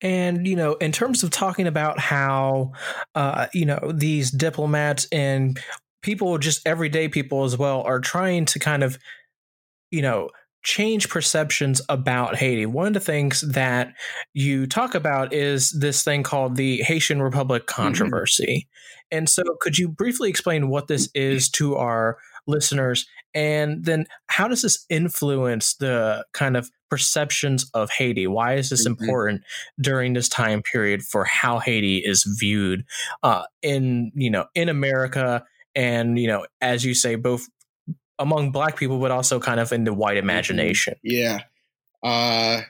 [0.00, 2.72] And, you know, in terms of talking about how,
[3.14, 5.58] uh, you know, these diplomats and
[6.02, 8.98] people, just everyday people as well, are trying to kind of,
[9.90, 10.28] you know,
[10.62, 12.66] change perceptions about Haiti.
[12.66, 13.94] One of the things that
[14.32, 17.82] you talk about is this thing called the Haitian Republic mm-hmm.
[17.82, 18.66] controversy.
[18.68, 19.18] Mm-hmm.
[19.18, 23.06] And so, could you briefly explain what this is to our listeners?
[23.34, 28.26] And then, how does this influence the kind of perceptions of Haiti?
[28.26, 29.02] Why is this mm-hmm.
[29.02, 29.42] important
[29.80, 32.84] during this time period for how Haiti is viewed
[33.22, 35.44] uh, in you know in America?
[35.74, 37.48] And you know, as you say, both
[38.18, 40.30] among black people, but also kind of in the white mm-hmm.
[40.30, 40.94] imagination.
[41.02, 41.40] Yeah.
[42.02, 42.62] Uh,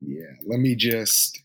[0.00, 0.32] yeah.
[0.46, 1.42] Let me just.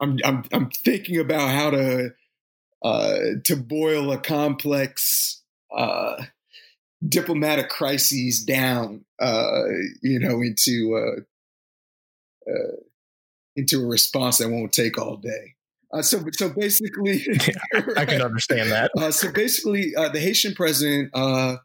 [0.00, 2.10] I'm I'm I'm thinking about how to
[2.82, 5.42] uh, to boil a complex
[5.76, 6.22] uh,
[7.06, 9.64] diplomatic crises down, uh,
[10.02, 12.76] you know, into uh, uh,
[13.56, 15.54] into a response that won't take all day.
[15.92, 18.90] Uh, so, so basically, yeah, I can understand that.
[18.98, 21.56] Uh, so basically, uh, the Haitian president uh,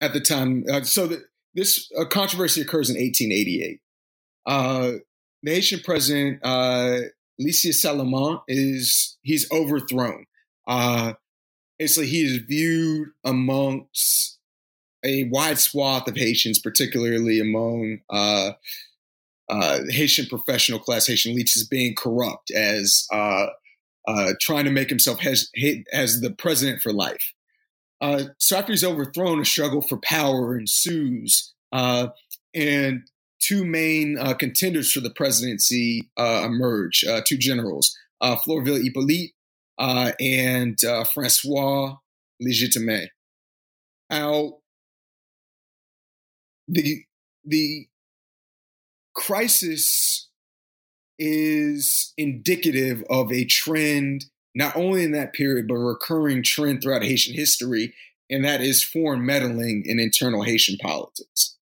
[0.00, 0.64] at the time.
[0.70, 1.22] Uh, so the,
[1.54, 3.80] this uh, controversy occurs in 1888.
[5.42, 6.98] the Haitian president, uh,
[7.38, 10.26] Lysius Salomon, is he's overthrown.
[11.78, 14.38] basically, he is viewed amongst
[15.04, 18.00] a wide swath of Haitians, particularly among
[19.48, 23.46] uh, Haitian professional class, Haitian elites, as being corrupt, as uh,
[24.08, 25.50] uh, trying to make himself as,
[25.92, 27.32] as the president for life.
[28.00, 32.08] Uh, so after he's overthrown, a struggle for power ensues, uh,
[32.54, 33.02] and
[33.40, 39.32] two main uh, contenders for the presidency emerge: two generals, Florville Hippolyte
[40.20, 40.78] and
[41.14, 41.94] Francois
[42.42, 43.06] Legitime.
[44.10, 44.58] Now,
[46.68, 47.04] the
[47.44, 47.86] the
[49.14, 50.28] crisis
[51.18, 57.04] is indicative of a trend, not only in that period, but a recurring trend throughout
[57.04, 57.94] Haitian history,
[58.28, 61.56] and that is foreign meddling in internal Haitian politics.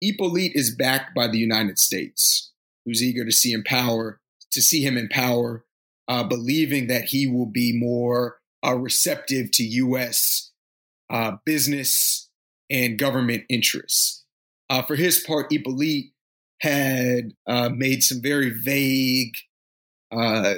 [0.00, 2.52] Hippolyte is backed by the United States,
[2.84, 4.20] who's eager to see him power,
[4.52, 5.64] to see him in power,
[6.08, 10.52] uh, believing that he will be more uh, receptive to U.S.
[11.10, 12.28] Uh, business
[12.70, 14.24] and government interests.
[14.70, 16.13] Uh, for his part, Hippolyte
[16.64, 19.36] had uh, made some very vague
[20.10, 20.54] uh,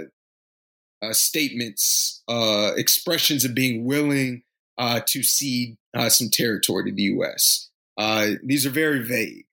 [1.02, 4.42] uh, statements, uh, expressions of being willing
[4.78, 7.70] uh, to cede uh, some territory to the U.S.
[8.44, 9.46] these are very vague.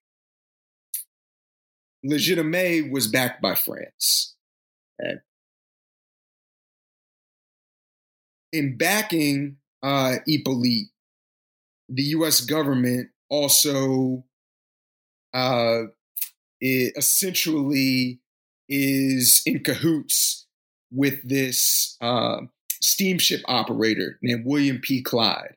[2.06, 4.36] Legitime was backed by France.
[5.02, 5.16] Okay.
[8.52, 10.90] In backing uh, Hippolyte,
[11.88, 12.42] the U.S.
[12.42, 14.24] government also
[15.32, 15.84] uh,
[16.64, 18.20] it essentially
[18.70, 20.46] is in cahoots
[20.90, 22.40] with this uh,
[22.80, 25.02] steamship operator named William P.
[25.02, 25.56] Clyde.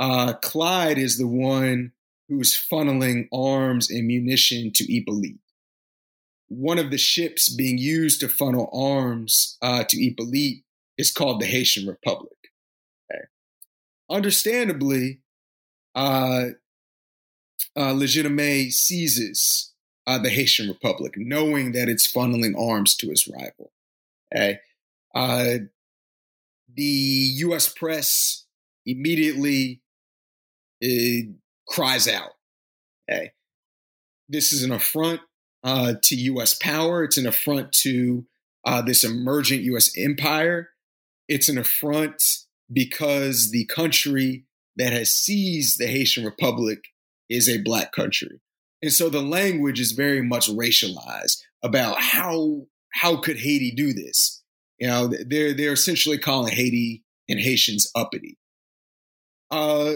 [0.00, 1.92] Uh, Clyde is the one
[2.28, 5.38] who's funneling arms and munition to Hippolyte.
[6.48, 10.64] One of the ships being used to funnel arms uh, to Hippolyte
[10.98, 12.32] is called the Haitian Republic.
[13.08, 13.22] Okay.
[14.10, 15.20] Understandably,
[15.94, 16.46] uh,
[17.76, 19.72] uh, Legitime seizes
[20.06, 23.72] uh, the Haitian Republic, knowing that it's funneling arms to its rival.
[24.34, 24.60] Okay.
[25.14, 25.58] Uh,
[26.74, 27.72] the U.S.
[27.72, 28.44] press
[28.84, 29.80] immediately
[30.84, 31.32] uh,
[31.66, 32.32] cries out.
[33.10, 33.32] Okay.
[34.28, 35.20] This is an affront
[35.64, 36.54] uh, to U.S.
[36.54, 37.02] power.
[37.02, 38.26] It's an affront to
[38.64, 39.90] uh, this emergent U.S.
[39.96, 40.70] empire.
[41.28, 42.22] It's an affront
[42.72, 44.44] because the country
[44.76, 46.84] that has seized the Haitian Republic
[47.28, 48.40] is a black country.
[48.86, 54.44] And so the language is very much racialized about how how could Haiti do this?
[54.78, 58.38] You know, they're they're essentially calling Haiti and Haitians uppity.
[59.50, 59.94] Uh,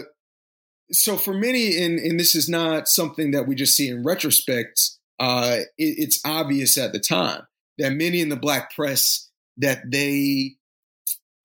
[0.91, 4.89] so for many, and and this is not something that we just see in retrospect.
[5.17, 7.43] Uh, it, it's obvious at the time
[7.77, 10.57] that many in the black press that they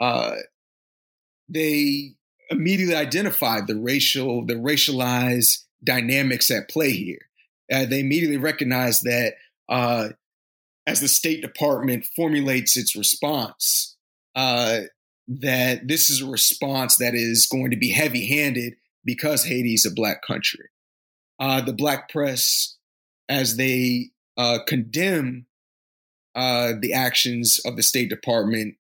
[0.00, 0.34] uh,
[1.48, 2.14] they
[2.50, 7.25] immediately identified the racial the racialized dynamics at play here.
[7.72, 9.34] Uh, they immediately recognized that
[9.68, 10.10] uh,
[10.86, 13.96] as the State Department formulates its response,
[14.34, 14.80] uh,
[15.26, 19.86] that this is a response that is going to be heavy handed because Haiti is
[19.86, 20.68] a black country.
[21.40, 22.76] Uh, the black press,
[23.28, 25.46] as they uh, condemn
[26.34, 28.76] uh, the actions of the State Department,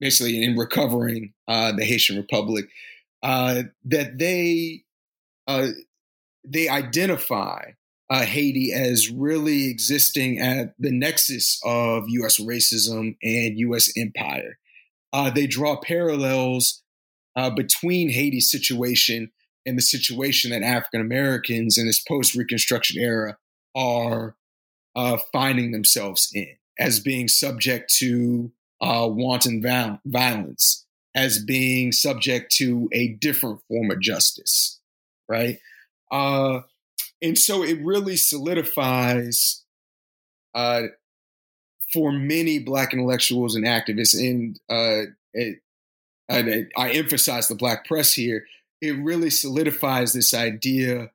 [0.00, 2.66] basically in recovering the Haitian Republic,
[3.22, 4.84] that they
[6.44, 7.72] they identify
[8.08, 12.40] uh, Haiti as really existing at the nexus of U.S.
[12.40, 13.92] racism and U.S.
[13.96, 14.58] empire.
[15.12, 16.82] Uh, they draw parallels
[17.36, 19.30] uh, between Haiti's situation
[19.64, 23.36] and the situation that African Americans in this post Reconstruction era
[23.76, 24.34] are
[24.96, 29.62] uh, finding themselves in as being subject to uh, wanton
[30.04, 34.80] violence, as being subject to a different form of justice,
[35.28, 35.58] right?
[36.10, 36.60] Uh,
[37.22, 39.64] and so it really solidifies
[40.54, 40.82] uh,
[41.92, 45.60] for many black intellectuals and activists and uh, it,
[46.28, 48.44] I, I emphasize the black press here
[48.80, 51.10] it really solidifies this idea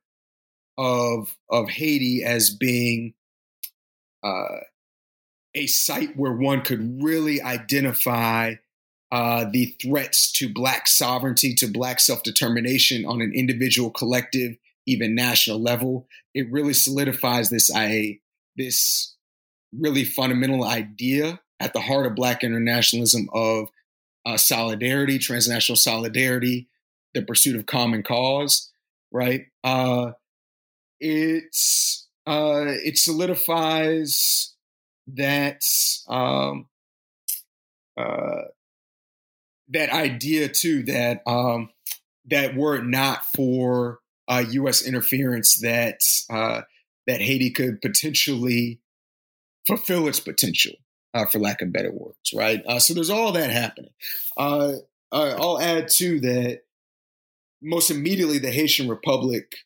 [0.78, 3.14] of of Haiti as being
[4.22, 4.60] uh,
[5.54, 8.54] a site where one could really identify
[9.10, 15.14] uh, the threats to black sovereignty, to black self determination on an individual, collective, even
[15.14, 18.20] national level, it really solidifies this I
[18.56, 19.14] this
[19.76, 23.68] really fundamental idea at the heart of Black internationalism of
[24.24, 26.68] uh, solidarity, transnational solidarity,
[27.14, 28.70] the pursuit of common cause.
[29.12, 29.46] Right?
[29.64, 30.12] Uh,
[31.00, 34.54] it's uh, it solidifies
[35.08, 35.62] that
[36.08, 36.66] um,
[37.96, 38.42] uh,
[39.68, 41.70] that idea too that um,
[42.26, 44.82] that were it not for uh, U.S.
[44.82, 46.00] interference that
[46.30, 46.62] uh,
[47.06, 48.80] that Haiti could potentially
[49.66, 50.72] fulfill its potential,
[51.14, 52.62] uh, for lack of better words, right?
[52.66, 53.90] Uh, so there's all that happening.
[54.36, 54.72] Uh,
[55.12, 56.62] I'll add too that
[57.62, 59.56] most immediately the Haitian Republic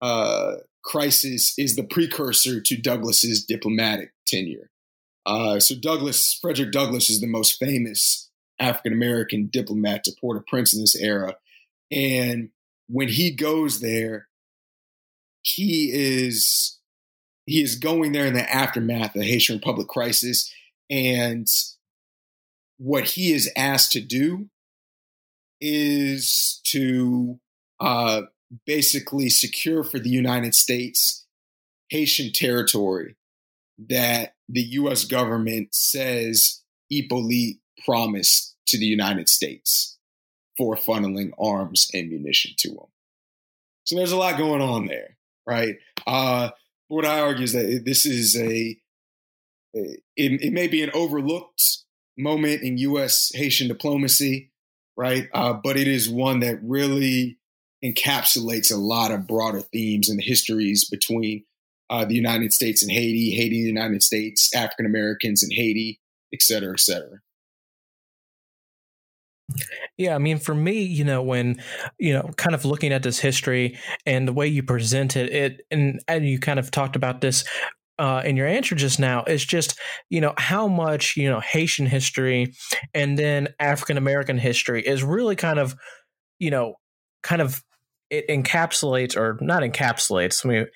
[0.00, 4.70] uh, crisis is the precursor to Douglass's diplomatic tenure.
[5.26, 8.30] so Douglass, Frederick Douglass, is the most famous
[8.60, 11.36] African American diplomat to Port-au-Prince in this era,
[11.90, 12.50] and
[12.88, 14.28] when he goes there,
[15.42, 16.78] he is
[17.46, 20.52] he is going there in the aftermath of the Haitian Republic crisis,
[20.88, 21.46] and
[22.78, 24.48] what he is asked to do
[25.60, 27.38] is to
[27.80, 28.22] uh,
[28.66, 31.26] basically secure for the United States
[31.90, 33.16] Haitian territory
[33.88, 35.04] that the U.S.
[35.04, 39.93] government says Hippolyte promised to the United States
[40.56, 42.86] for funneling arms and munition to them.
[43.84, 45.76] So there's a lot going on there, right?
[46.06, 46.50] Uh,
[46.88, 48.76] what I argue is that this is a,
[49.74, 51.78] it, it may be an overlooked
[52.16, 53.32] moment in U.S.
[53.34, 54.52] Haitian diplomacy,
[54.96, 55.28] right?
[55.34, 57.38] Uh, but it is one that really
[57.84, 61.44] encapsulates a lot of broader themes and histories between
[61.90, 66.00] uh, the United States and Haiti, Haiti, the United States, African Americans and Haiti,
[66.32, 67.20] et cetera, et cetera.
[69.96, 71.62] Yeah, I mean, for me, you know, when
[71.98, 75.60] you know, kind of looking at this history and the way you present it, it
[75.70, 77.44] and, and you kind of talked about this
[77.98, 79.78] uh, in your answer just now is just
[80.10, 82.52] you know how much you know Haitian history
[82.92, 85.76] and then African American history is really kind of
[86.40, 86.74] you know
[87.22, 87.62] kind of
[88.10, 90.44] it encapsulates or not encapsulates.
[90.44, 90.66] Let me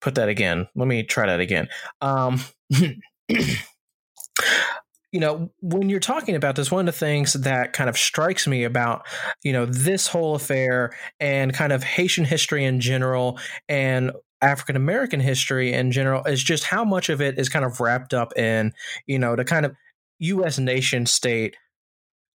[0.00, 0.68] put that again.
[0.74, 1.68] Let me try that again.
[2.00, 2.40] Um,
[5.12, 8.46] you know, when you're talking about this, one of the things that kind of strikes
[8.46, 9.06] me about,
[9.42, 13.38] you know, this whole affair and kind of Haitian history in general
[13.68, 17.80] and African American history in general is just how much of it is kind of
[17.80, 18.72] wrapped up in,
[19.06, 19.74] you know, the kind of
[20.18, 20.58] U.S.
[20.58, 21.56] nation state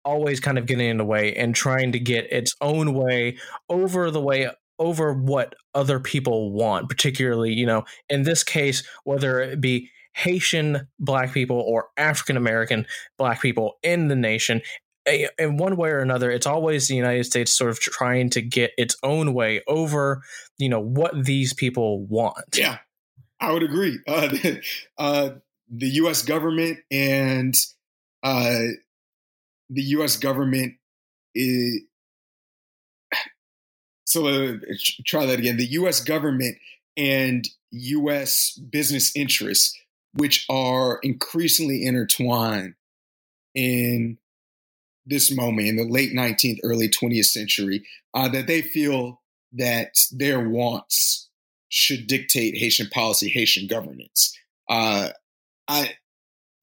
[0.05, 3.39] always kind of getting in the way and trying to get its own way
[3.69, 4.49] over the way
[4.79, 10.89] over what other people want, particularly, you know, in this case, whether it be Haitian
[10.99, 12.87] black people or African American
[13.19, 14.62] black people in the nation
[15.07, 18.73] in one way or another, it's always the United States sort of trying to get
[18.77, 20.23] its own way over,
[20.59, 22.57] you know, what these people want.
[22.57, 22.79] Yeah,
[23.41, 23.99] I would agree.
[24.09, 24.29] Uh,
[24.99, 25.31] uh,
[25.69, 26.23] the U.S.
[26.23, 27.55] government and
[28.23, 28.59] uh,
[29.71, 30.17] the U.S.
[30.17, 30.75] government
[31.35, 31.83] is.
[34.09, 34.61] So
[35.05, 35.57] try that again.
[35.57, 36.01] The U.S.
[36.01, 36.57] government
[36.97, 38.53] and U.S.
[38.53, 39.77] business interests,
[40.17, 42.75] which are increasingly intertwined
[43.55, 44.19] in
[45.07, 50.49] this moment in the late 19th, early 20th century, uh, that they feel that their
[50.49, 51.29] wants
[51.69, 54.37] should dictate Haitian policy, Haitian governance.
[54.69, 55.11] Uh,
[55.69, 55.95] I,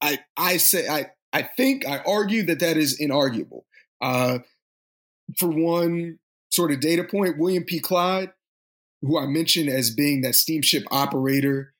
[0.00, 3.62] I, I say, I, I think, I argue that that is inarguable.
[4.00, 4.38] Uh,
[5.38, 6.18] for one
[6.50, 7.80] sort of data point, William P.
[7.80, 8.32] Clyde,
[9.02, 11.73] who I mentioned as being that steamship operator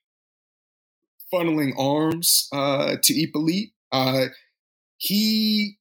[1.34, 4.26] funneling arms uh, to Hippolyte, uh,
[4.96, 5.78] he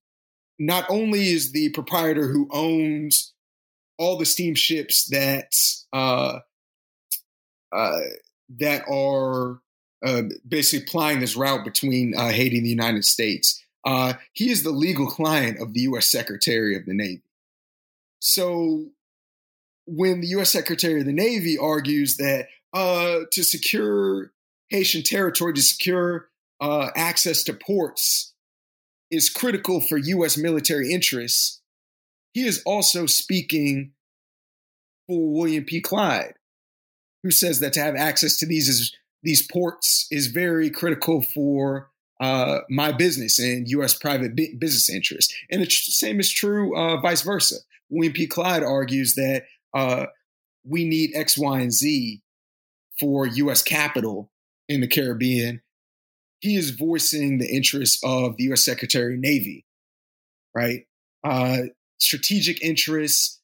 [0.57, 3.33] not only is the proprietor who owns
[3.97, 5.53] all the steamships that
[5.93, 6.39] uh,
[7.71, 7.99] uh,
[8.49, 9.59] that are
[10.05, 13.63] uh, basically plying this route between uh, Haiti and the United States.
[14.33, 16.07] He is the legal client of the U.S.
[16.07, 17.23] Secretary of the Navy.
[18.19, 18.85] So
[19.85, 20.51] when the U.S.
[20.51, 24.31] Secretary of the Navy argues that uh, to secure
[24.73, 28.33] Haitian territory, to secure access to ports,
[29.11, 30.37] is critical for U.S.
[30.37, 31.61] military interests,
[32.33, 33.91] he is also speaking
[35.07, 35.79] for William P.
[35.79, 36.33] Clyde,
[37.21, 41.91] who says that to have access to these is, these ports is very critical for
[42.19, 43.93] uh, my business and U.S.
[43.93, 45.33] private business interests.
[45.51, 47.57] And the tr- same is true uh, vice versa.
[47.89, 48.25] William P.
[48.25, 49.43] Clyde argues that
[49.75, 50.07] uh,
[50.65, 52.23] we need X, Y, and Z
[52.99, 53.61] for U.S.
[53.61, 54.31] capital
[54.73, 55.61] in the Caribbean
[56.43, 58.65] he is voicing the interests of the U.S.
[58.65, 59.65] Secretary of Navy,
[60.53, 60.81] right?
[61.23, 61.67] Uh,
[61.99, 63.39] strategic interests,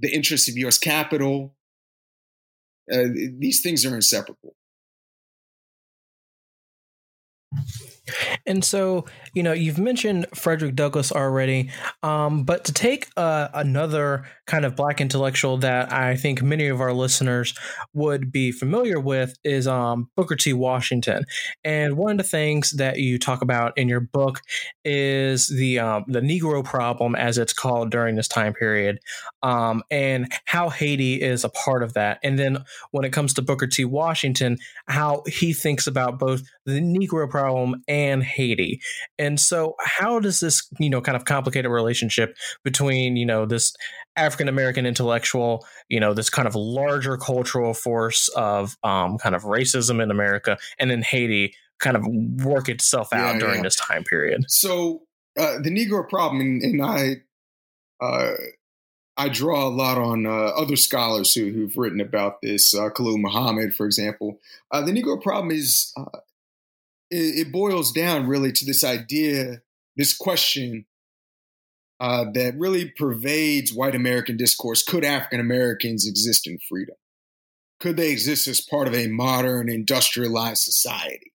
[0.00, 0.78] the interests of U.S.
[0.78, 1.54] capital.
[2.92, 3.04] Uh,
[3.38, 4.56] these things are inseparable.
[8.46, 11.70] And so, you know, you've mentioned Frederick Douglass already,
[12.02, 16.80] um, but to take uh, another kind of black intellectual that I think many of
[16.80, 17.54] our listeners
[17.92, 20.52] would be familiar with is um, Booker T.
[20.52, 21.24] Washington.
[21.64, 24.40] And one of the things that you talk about in your book
[24.84, 28.98] is the um, the Negro problem, as it's called during this time period,
[29.42, 32.18] um, and how Haiti is a part of that.
[32.22, 33.84] And then when it comes to Booker T.
[33.84, 38.80] Washington, how he thinks about both the Negro problem and Haiti.
[39.18, 43.74] And so, how does this, you know, kind of complicated relationship between, you know, this
[44.16, 49.42] African American intellectual, you know, this kind of larger cultural force of um, kind of
[49.42, 52.04] racism in America, and in Haiti kind of
[52.44, 53.62] work itself out yeah, during yeah.
[53.62, 54.44] this time period?
[54.48, 55.02] So,
[55.38, 57.16] uh, the Negro problem, and, and I,
[58.04, 58.32] uh,
[59.16, 62.74] I draw a lot on uh, other scholars who, who've written about this.
[62.74, 64.40] Uh, Khalil Muhammad, for example.
[64.70, 66.18] Uh, the Negro problem is uh,
[67.10, 69.62] it, boils down really to this idea,
[69.96, 70.86] this question
[72.00, 74.82] uh, that really pervades white American discourse.
[74.82, 76.96] Could African Americans exist in freedom?
[77.80, 81.32] Could they exist as part of a modern industrialized society?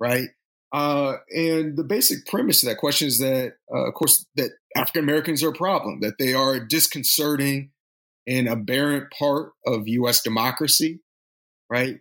[0.00, 0.28] Right?
[0.72, 5.04] Uh, and the basic premise of that question is that, uh, of course, that African
[5.04, 7.70] Americans are a problem, that they are a disconcerting
[8.26, 10.22] and aberrant part of U.S.
[10.22, 11.00] democracy,
[11.68, 11.98] right?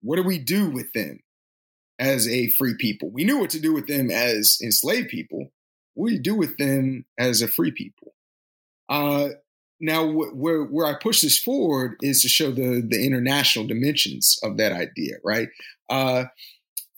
[0.00, 1.20] What do we do with them?
[1.98, 3.10] As a free people.
[3.10, 5.52] We knew what to do with them as enslaved people.
[5.94, 8.14] What do you do with them as a free people?
[8.88, 9.28] Uh,
[9.80, 14.38] now, wh- where where I push this forward is to show the the international dimensions
[14.42, 15.48] of that idea, right?
[15.88, 16.24] Uh,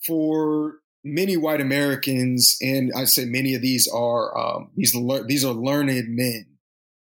[0.05, 5.45] for many white Americans, and I say many of these are um, these le- these
[5.45, 6.45] are learned men,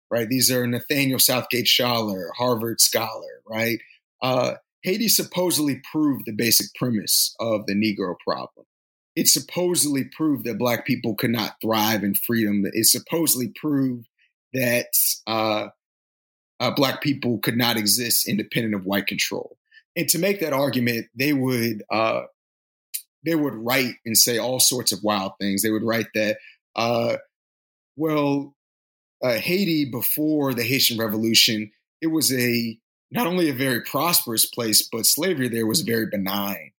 [0.10, 0.28] right?
[0.28, 3.80] These are Nathaniel Southgate Shaler, Harvard scholar, right?
[4.22, 4.54] Uh,
[4.84, 8.66] Haiti supposedly proved the basic premise of the Negro problem.
[9.16, 12.64] It supposedly proved that Black people could not thrive in freedom.
[12.66, 14.08] It supposedly proved
[14.54, 14.88] that
[15.28, 15.68] uh,
[16.60, 19.58] uh, Black people could not exist independent of white control.
[19.96, 22.24] And to make that argument, they would uh,
[23.24, 25.62] they would write and say all sorts of wild things.
[25.62, 26.40] They would write that,
[26.76, 27.18] uh,
[27.96, 28.56] well,
[29.24, 31.72] uh, Haiti before the Haitian Revolution,
[32.02, 32.78] it was a
[33.14, 36.72] not only a very prosperous place, but slavery there was very benign.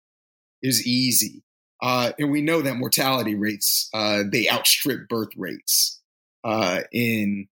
[0.62, 1.42] Was easy.
[1.82, 6.00] Uh, and we know that mortality rates, uh, they outstrip birth rates
[6.42, 7.48] uh, in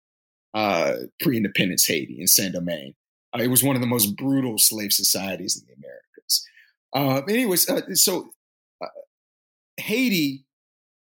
[0.53, 2.95] uh, pre-independence Haiti in Saint-Domingue.
[3.34, 6.45] Uh, it was one of the most brutal slave societies in the Americas.
[6.93, 7.65] Uh, anyways,
[8.03, 8.32] so
[9.78, 10.43] Haiti,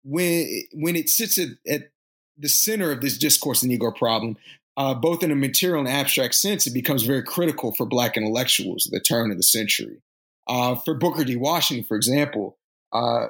[0.03, 1.91] when, when it sits at, at
[2.37, 4.37] the center of this discourse, the Negro problem,
[4.77, 8.87] uh, both in a material and abstract sense, it becomes very critical for Black intellectuals
[8.87, 10.03] at the turn of the century.
[10.47, 11.37] Uh, for Booker T.
[11.37, 12.59] Washington, for example,
[12.93, 13.29] uh,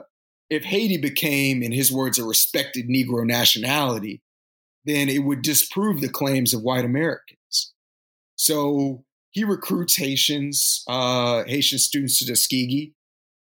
[0.51, 4.23] if Haiti became, in his words, a respected Negro nationality,
[4.85, 7.73] then it would disprove the claims of white Americans.
[8.37, 12.95] So he recruits Haitians, uh, Haitian students to Tuskegee.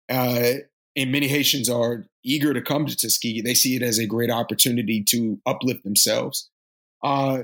[0.09, 0.53] Uh,
[0.95, 3.41] and many Haitians are eager to come to Tuskegee.
[3.41, 6.49] They see it as a great opportunity to uplift themselves.
[7.03, 7.43] Uh,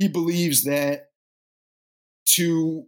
[0.00, 1.10] he believes that
[2.24, 2.86] to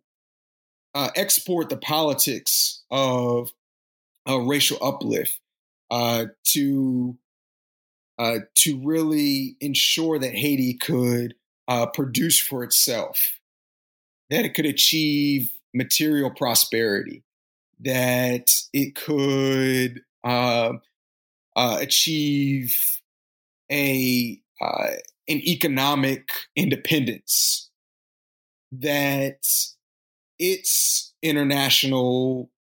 [0.95, 3.53] uh, export the politics of
[4.29, 5.39] uh, racial uplift,
[5.91, 7.17] uh, to
[8.19, 11.35] uh, to really ensure that Haiti could
[11.69, 13.41] uh, produce for itself,
[14.31, 17.23] that it could achieve material prosperity,
[17.81, 20.73] that it could uh,
[21.57, 23.01] achieve
[23.71, 24.41] a
[25.29, 27.71] an economic independence,
[28.73, 29.47] that
[30.39, 32.51] its international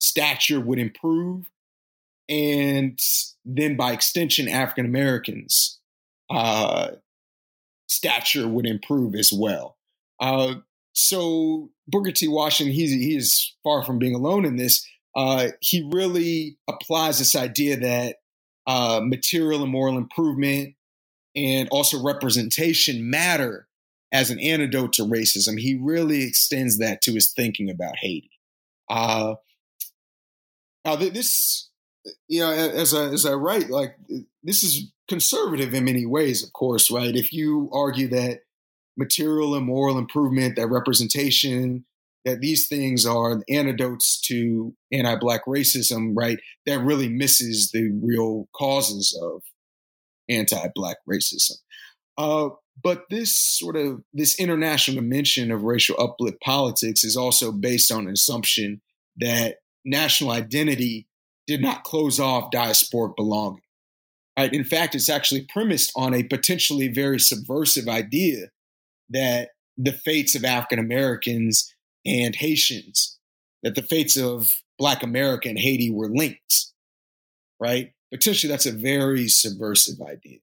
[0.00, 1.50] stature would improve,
[2.28, 3.00] and
[3.44, 5.80] then by extension, African Americans'
[6.30, 6.92] uh,
[7.88, 9.76] stature would improve as well.
[10.20, 10.54] Uh,
[10.92, 12.28] so Booker T.
[12.28, 14.86] Washington, he's he is far from being alone in this.
[15.14, 18.16] Uh, he really applies this idea that
[18.66, 20.74] uh, material and moral improvement
[21.34, 23.68] and also representation matter
[24.12, 25.58] as an antidote to racism.
[25.58, 28.30] He really extends that to his thinking about Haiti.
[28.88, 29.36] Uh,
[30.84, 31.70] now, this,
[32.28, 33.96] you know, as I, as I write, like
[34.42, 37.14] this is conservative in many ways, of course, right?
[37.14, 38.40] If you argue that
[38.96, 41.84] material and moral improvement, that representation,
[42.24, 46.38] that these things are antidotes to anti-black racism, right?
[46.66, 49.42] That really misses the real causes of
[50.36, 51.52] anti-black racism.
[52.18, 52.50] Uh,
[52.82, 58.06] but this sort of this international dimension of racial uplift politics is also based on
[58.06, 58.80] an assumption
[59.16, 61.06] that national identity
[61.46, 63.62] did not close off diasporic belonging.
[64.38, 64.52] Right?
[64.52, 68.46] In fact, it's actually premised on a potentially very subversive idea
[69.10, 71.74] that the fates of African Americans
[72.06, 73.18] and Haitians,
[73.62, 76.66] that the fates of Black America and Haiti were linked,
[77.60, 77.92] right?
[78.12, 80.38] Potentially, that's a very subversive idea.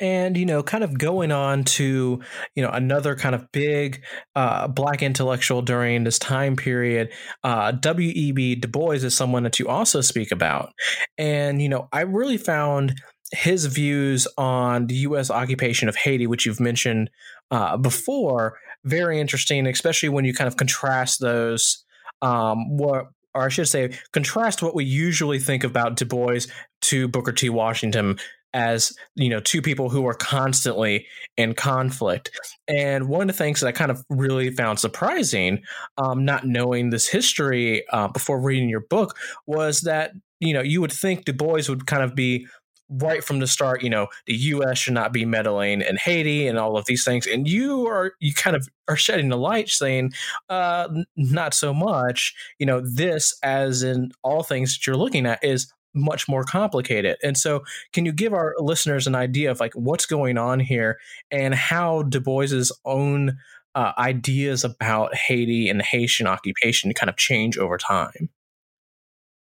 [0.00, 2.20] And, you know, kind of going on to,
[2.54, 4.02] you know, another kind of big
[4.34, 7.12] uh, black intellectual during this time period,
[7.44, 8.56] uh, W.E.B.
[8.56, 10.72] Du Bois is someone that you also speak about.
[11.18, 13.00] And, you know, I really found
[13.32, 15.30] his views on the U.S.
[15.30, 17.10] occupation of Haiti, which you've mentioned
[17.50, 21.84] uh, before, very interesting, especially when you kind of contrast those.
[22.22, 26.40] Um, what, or I should say, contrast what we usually think about Du Bois
[26.82, 27.48] to Booker T.
[27.50, 28.18] Washington
[28.54, 31.06] as you know two people who are constantly
[31.36, 32.30] in conflict
[32.68, 35.60] and one of the things that i kind of really found surprising
[35.98, 39.16] um, not knowing this history uh, before reading your book
[39.46, 42.46] was that you know you would think du bois would kind of be
[42.88, 44.78] right from the start, you know, the U.S.
[44.78, 47.26] should not be meddling in Haiti and all of these things.
[47.26, 50.12] And you are you kind of are shedding the light, saying,
[50.48, 52.34] uh, not so much.
[52.58, 57.16] You know, this, as in all things that you're looking at, is much more complicated.
[57.22, 60.98] And so, can you give our listeners an idea of like what's going on here
[61.30, 63.38] and how Du Bois's own
[63.74, 68.28] uh, ideas about Haiti and the Haitian occupation kind of change over time?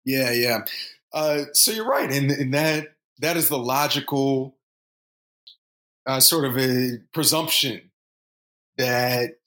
[0.05, 0.59] Yeah, yeah.
[1.13, 4.57] Uh, so you're right, and, and that that is the logical
[6.05, 7.91] uh, sort of a presumption
[8.77, 9.37] that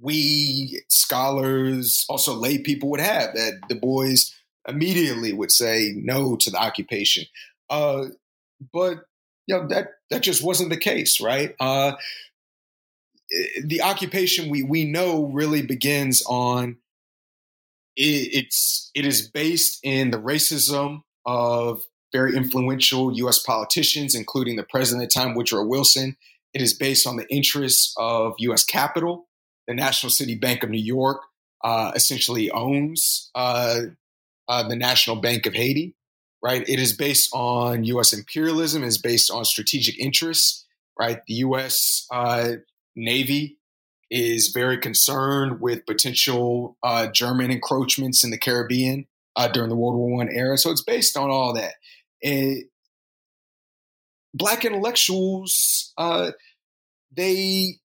[0.00, 4.16] we scholars, also lay people would have that Du Bois
[4.68, 7.24] immediately would say no to the occupation.
[7.68, 8.06] Uh,
[8.72, 8.98] but
[9.46, 11.54] you know that that just wasn't the case, right?
[11.58, 11.92] Uh,
[13.64, 16.76] the occupation we we know really begins on
[17.96, 21.82] it, it's it is based in the racism of
[22.12, 23.38] very influential U.S.
[23.38, 26.16] politicians, including the president at the time, Woodrow Wilson.
[26.52, 28.64] It is based on the interests of U.S.
[28.64, 29.28] capital.
[29.68, 31.22] The National City Bank of New York
[31.62, 33.82] uh, essentially owns uh,
[34.48, 35.94] uh, the National Bank of Haiti,
[36.42, 36.68] right?
[36.68, 38.12] It is based on U.S.
[38.12, 38.82] imperialism.
[38.82, 40.66] It is based on strategic interests,
[40.98, 41.20] right?
[41.26, 42.06] The U.S.
[42.10, 42.54] Uh,
[42.96, 43.58] Navy
[44.10, 49.06] is very concerned with potential uh, German encroachments in the Caribbean
[49.36, 50.58] uh, during the World War One era.
[50.58, 51.74] So it's based on all that.
[52.22, 52.64] And
[54.34, 56.32] black intellectuals, uh,
[57.14, 57.76] they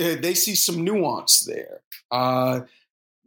[0.00, 1.80] uh, they see some nuance there.
[2.10, 2.60] Uh,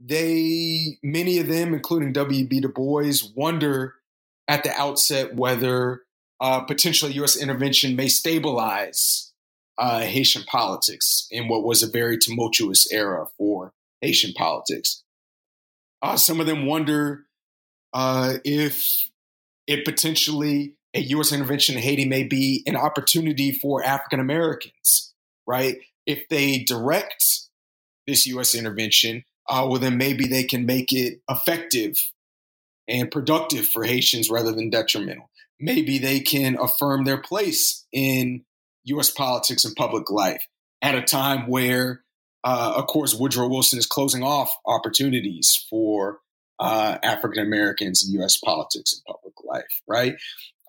[0.04, 2.47] they many of them, including W.
[2.47, 2.60] B.
[2.60, 3.95] Du Bois, wonder
[4.47, 6.01] at the outset whether
[6.39, 7.38] uh, U.S.
[7.38, 9.32] intervention may stabilize
[9.78, 15.04] uh, Haitian politics in what was a very tumultuous era for Haitian politics.
[16.01, 17.26] Uh, some of them wonder
[17.93, 19.10] uh, if
[19.68, 21.32] it potentially a U.S.
[21.32, 25.14] intervention in Haiti may be an opportunity for African Americans,
[25.47, 25.78] right?
[26.05, 27.24] If they direct
[28.05, 28.53] this U.S.
[28.53, 31.95] intervention, uh, well, then maybe they can make it effective
[32.88, 35.30] and productive for Haitians rather than detrimental
[35.64, 38.43] maybe they can affirm their place in
[38.86, 39.09] U.S.
[39.09, 40.45] politics and public life
[40.82, 42.03] at a time where,
[42.43, 46.20] uh, of course, Woodrow Wilson is closing off opportunities for
[46.60, 48.38] uh, African Americans in U.S.
[48.38, 50.16] politics and public life, right?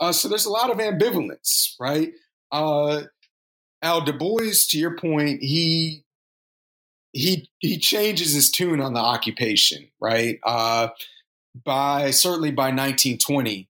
[0.00, 2.12] Uh, so there's a lot of ambivalence, right?
[2.50, 3.02] Uh,
[3.82, 6.04] Al Du Bois, to your point, he
[7.12, 10.38] he he changes his tune on the occupation, right?
[10.42, 10.88] Uh,
[11.64, 13.68] by certainly by 1920,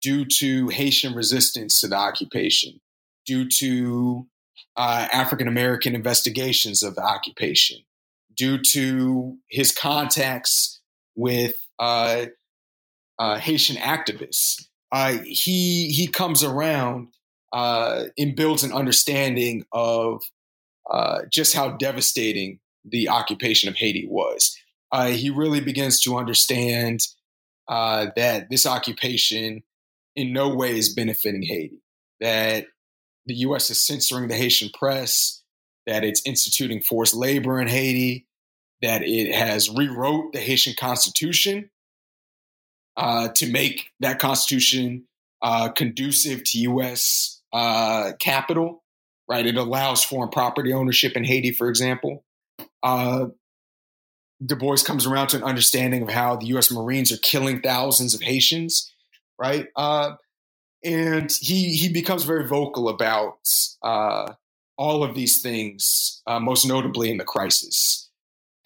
[0.00, 2.80] due to Haitian resistance to the occupation,
[3.26, 4.26] due to
[4.76, 7.78] uh, African American investigations of the occupation,
[8.34, 10.77] due to his contacts
[11.18, 12.26] with uh,
[13.18, 14.68] uh, Haitian activists.
[14.90, 17.08] Uh, he he comes around
[17.52, 20.22] uh, and builds an understanding of
[20.90, 24.56] uh, just how devastating the occupation of Haiti was.
[25.10, 27.00] he really begins to understand
[27.68, 29.62] that this occupation
[30.16, 31.82] in no way is benefiting Haiti.
[32.20, 32.66] That
[33.26, 33.70] the U.S.
[33.70, 35.42] is censoring the Haitian press,
[35.86, 38.27] that it's instituting forced labor in Haiti,
[38.82, 41.70] that it has rewrote the Haitian constitution
[42.96, 45.04] uh, to make that constitution
[45.42, 47.40] uh, conducive to U.S.
[47.52, 48.82] Uh, capital.
[49.28, 52.24] Right, it allows foreign property ownership in Haiti, for example.
[52.82, 53.26] Uh,
[54.42, 56.72] du Bois comes around to an understanding of how the U.S.
[56.72, 58.90] Marines are killing thousands of Haitians
[59.38, 59.68] right?
[59.76, 60.12] Uh,
[60.84, 63.38] and he he becomes very vocal about
[63.82, 64.32] uh,
[64.76, 68.07] all of these things, most notably in the crisis.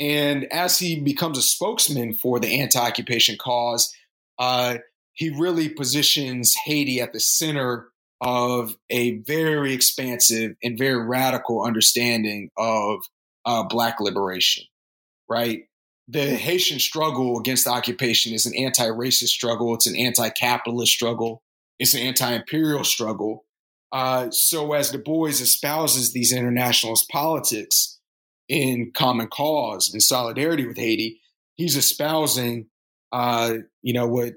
[0.02, 3.94] And as he becomes a spokesman for the anti-occupation cause,
[4.36, 4.78] uh,
[5.12, 7.86] he really positions Haiti at the center
[8.20, 12.98] of a very expansive and very radical understanding of
[13.44, 14.64] uh, Black liberation.
[15.28, 15.62] Right,
[16.08, 20.92] the Haitian struggle against the occupation is an anti racist struggle, it's an anti capitalist
[20.92, 21.42] struggle,
[21.78, 23.44] it's an anti imperial struggle.
[23.92, 28.00] Uh, so, as Du Bois espouses these internationalist politics
[28.48, 31.20] in common cause and solidarity with Haiti,
[31.56, 32.66] he's espousing,
[33.12, 34.34] uh, you know, what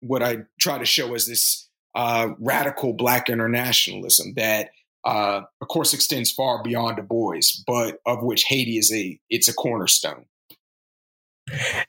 [0.00, 4.70] what I try to show as this uh, radical Black internationalism that,
[5.04, 9.48] uh, of course, extends far beyond Du Bois, but of which Haiti is a it's
[9.48, 10.24] a cornerstone.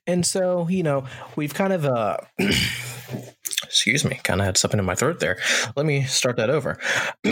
[0.08, 2.18] And so, you know, we've kind of uh
[3.64, 5.38] excuse me, kind of had something in my throat there.
[5.76, 6.80] Let me start that over.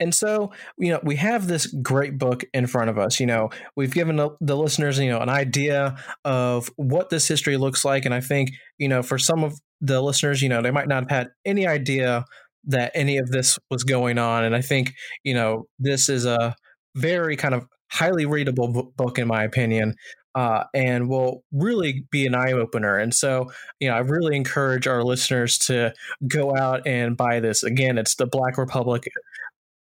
[0.00, 3.20] and so, you know, we have this great book in front of us.
[3.20, 7.84] You know, we've given the, listeners, you know, an idea of what this history looks
[7.84, 8.06] like.
[8.06, 11.02] And I think, you know, for some of the listeners, you know, they might not
[11.04, 12.24] have had any idea
[12.64, 14.44] that any of this was going on.
[14.44, 16.56] And I think, you know, this is a
[16.96, 19.96] very kind of highly readable book, in my opinion,
[20.34, 22.96] uh, and will really be an eye opener.
[22.96, 25.92] And so, you know, I really encourage our listeners to
[26.26, 27.64] go out and buy this.
[27.64, 29.04] Again, it's the Black Republic,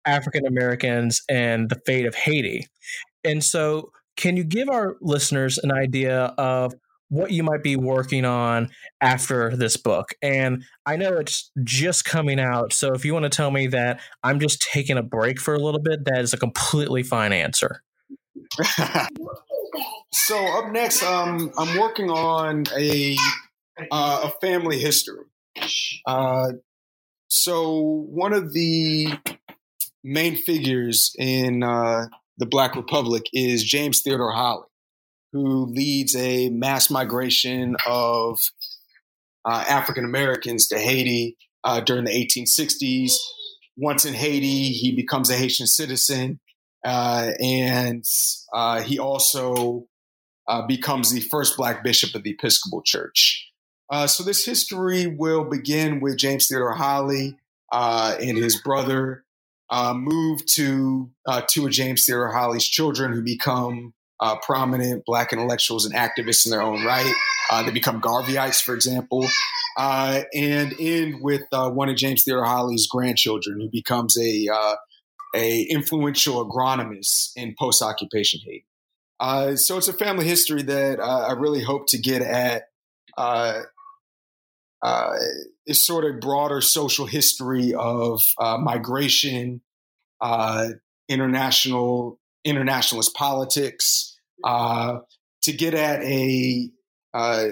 [0.07, 2.67] African Americans, and the Fate of Haiti.
[3.25, 6.73] And so, can you give our listeners an idea of
[7.09, 10.15] what you might be working on after this book?
[10.23, 12.73] And I know it's just coming out.
[12.73, 15.59] So, if you want to tell me that I'm just taking a break for a
[15.59, 17.83] little bit, that is a completely fine answer.
[20.13, 23.17] so up next, um, I'm working on a
[23.91, 25.25] uh, a family history.
[26.07, 26.53] Uh,
[27.29, 29.09] so one of the
[30.07, 32.07] main figures in uh,
[32.39, 34.69] the Black Republic is James Theodore Holly,
[35.33, 38.41] who leads a mass migration of
[39.45, 43.13] uh, African Americans to Haiti uh, during the 1860s.
[43.77, 46.39] Once in Haiti, he becomes a Haitian citizen
[46.85, 48.05] uh, and
[48.53, 49.89] uh, he also
[50.47, 53.51] uh, becomes the first black bishop of the Episcopal Church.
[54.07, 57.37] So this history will begin with James Theodore Holly
[57.73, 59.25] and his brother
[59.71, 65.33] uh, move to uh, two of James Theodore Holly's children who become uh, prominent black
[65.33, 67.13] intellectuals and activists in their own right.
[67.51, 69.27] Uh, they become Garveyites, for example.
[69.79, 74.49] and end with one of James Theodore Holly's grandchildren who becomes a
[75.35, 78.67] a influential agronomist in post occupation Haiti.
[79.19, 82.65] Uh, so it's a family history that uh, I really hope to get at
[84.87, 85.17] uh,
[85.67, 89.61] is sort of broader social history of uh, migration,
[90.21, 90.69] uh,
[91.09, 94.99] international internationalist politics, uh,
[95.43, 96.71] to get at a
[97.13, 97.47] uh,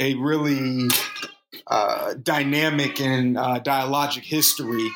[0.00, 0.88] a really
[1.68, 4.90] uh, dynamic and dialogic history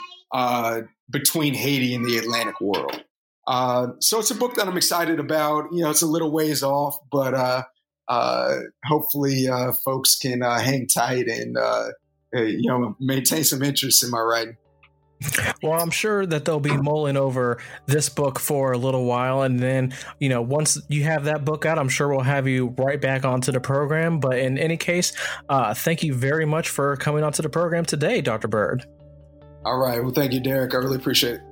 [1.09, 3.05] between Haiti and the Atlantic world.
[4.01, 5.73] so it's a book that I'm excited about.
[5.73, 7.65] You know, it's a little ways off, but
[8.09, 11.57] Uh, hopefully uh, folks can uh, hang tight and
[12.35, 14.57] eh, you know maintain some interest in my writing.
[15.63, 19.59] Well, I'm sure that they'll be mulling over this book for a little while, and
[19.59, 23.01] then you know once you have that book out, I'm sure we'll have you right
[23.01, 24.21] back onto the program.
[24.21, 25.13] But in any case,
[25.49, 28.49] uh, thank you very much for coming onto the program today, Dr.
[28.49, 28.87] Byrd.
[29.65, 30.01] All right.
[30.01, 30.73] Well, thank you, Derek.
[30.73, 31.48] I really appreciate it.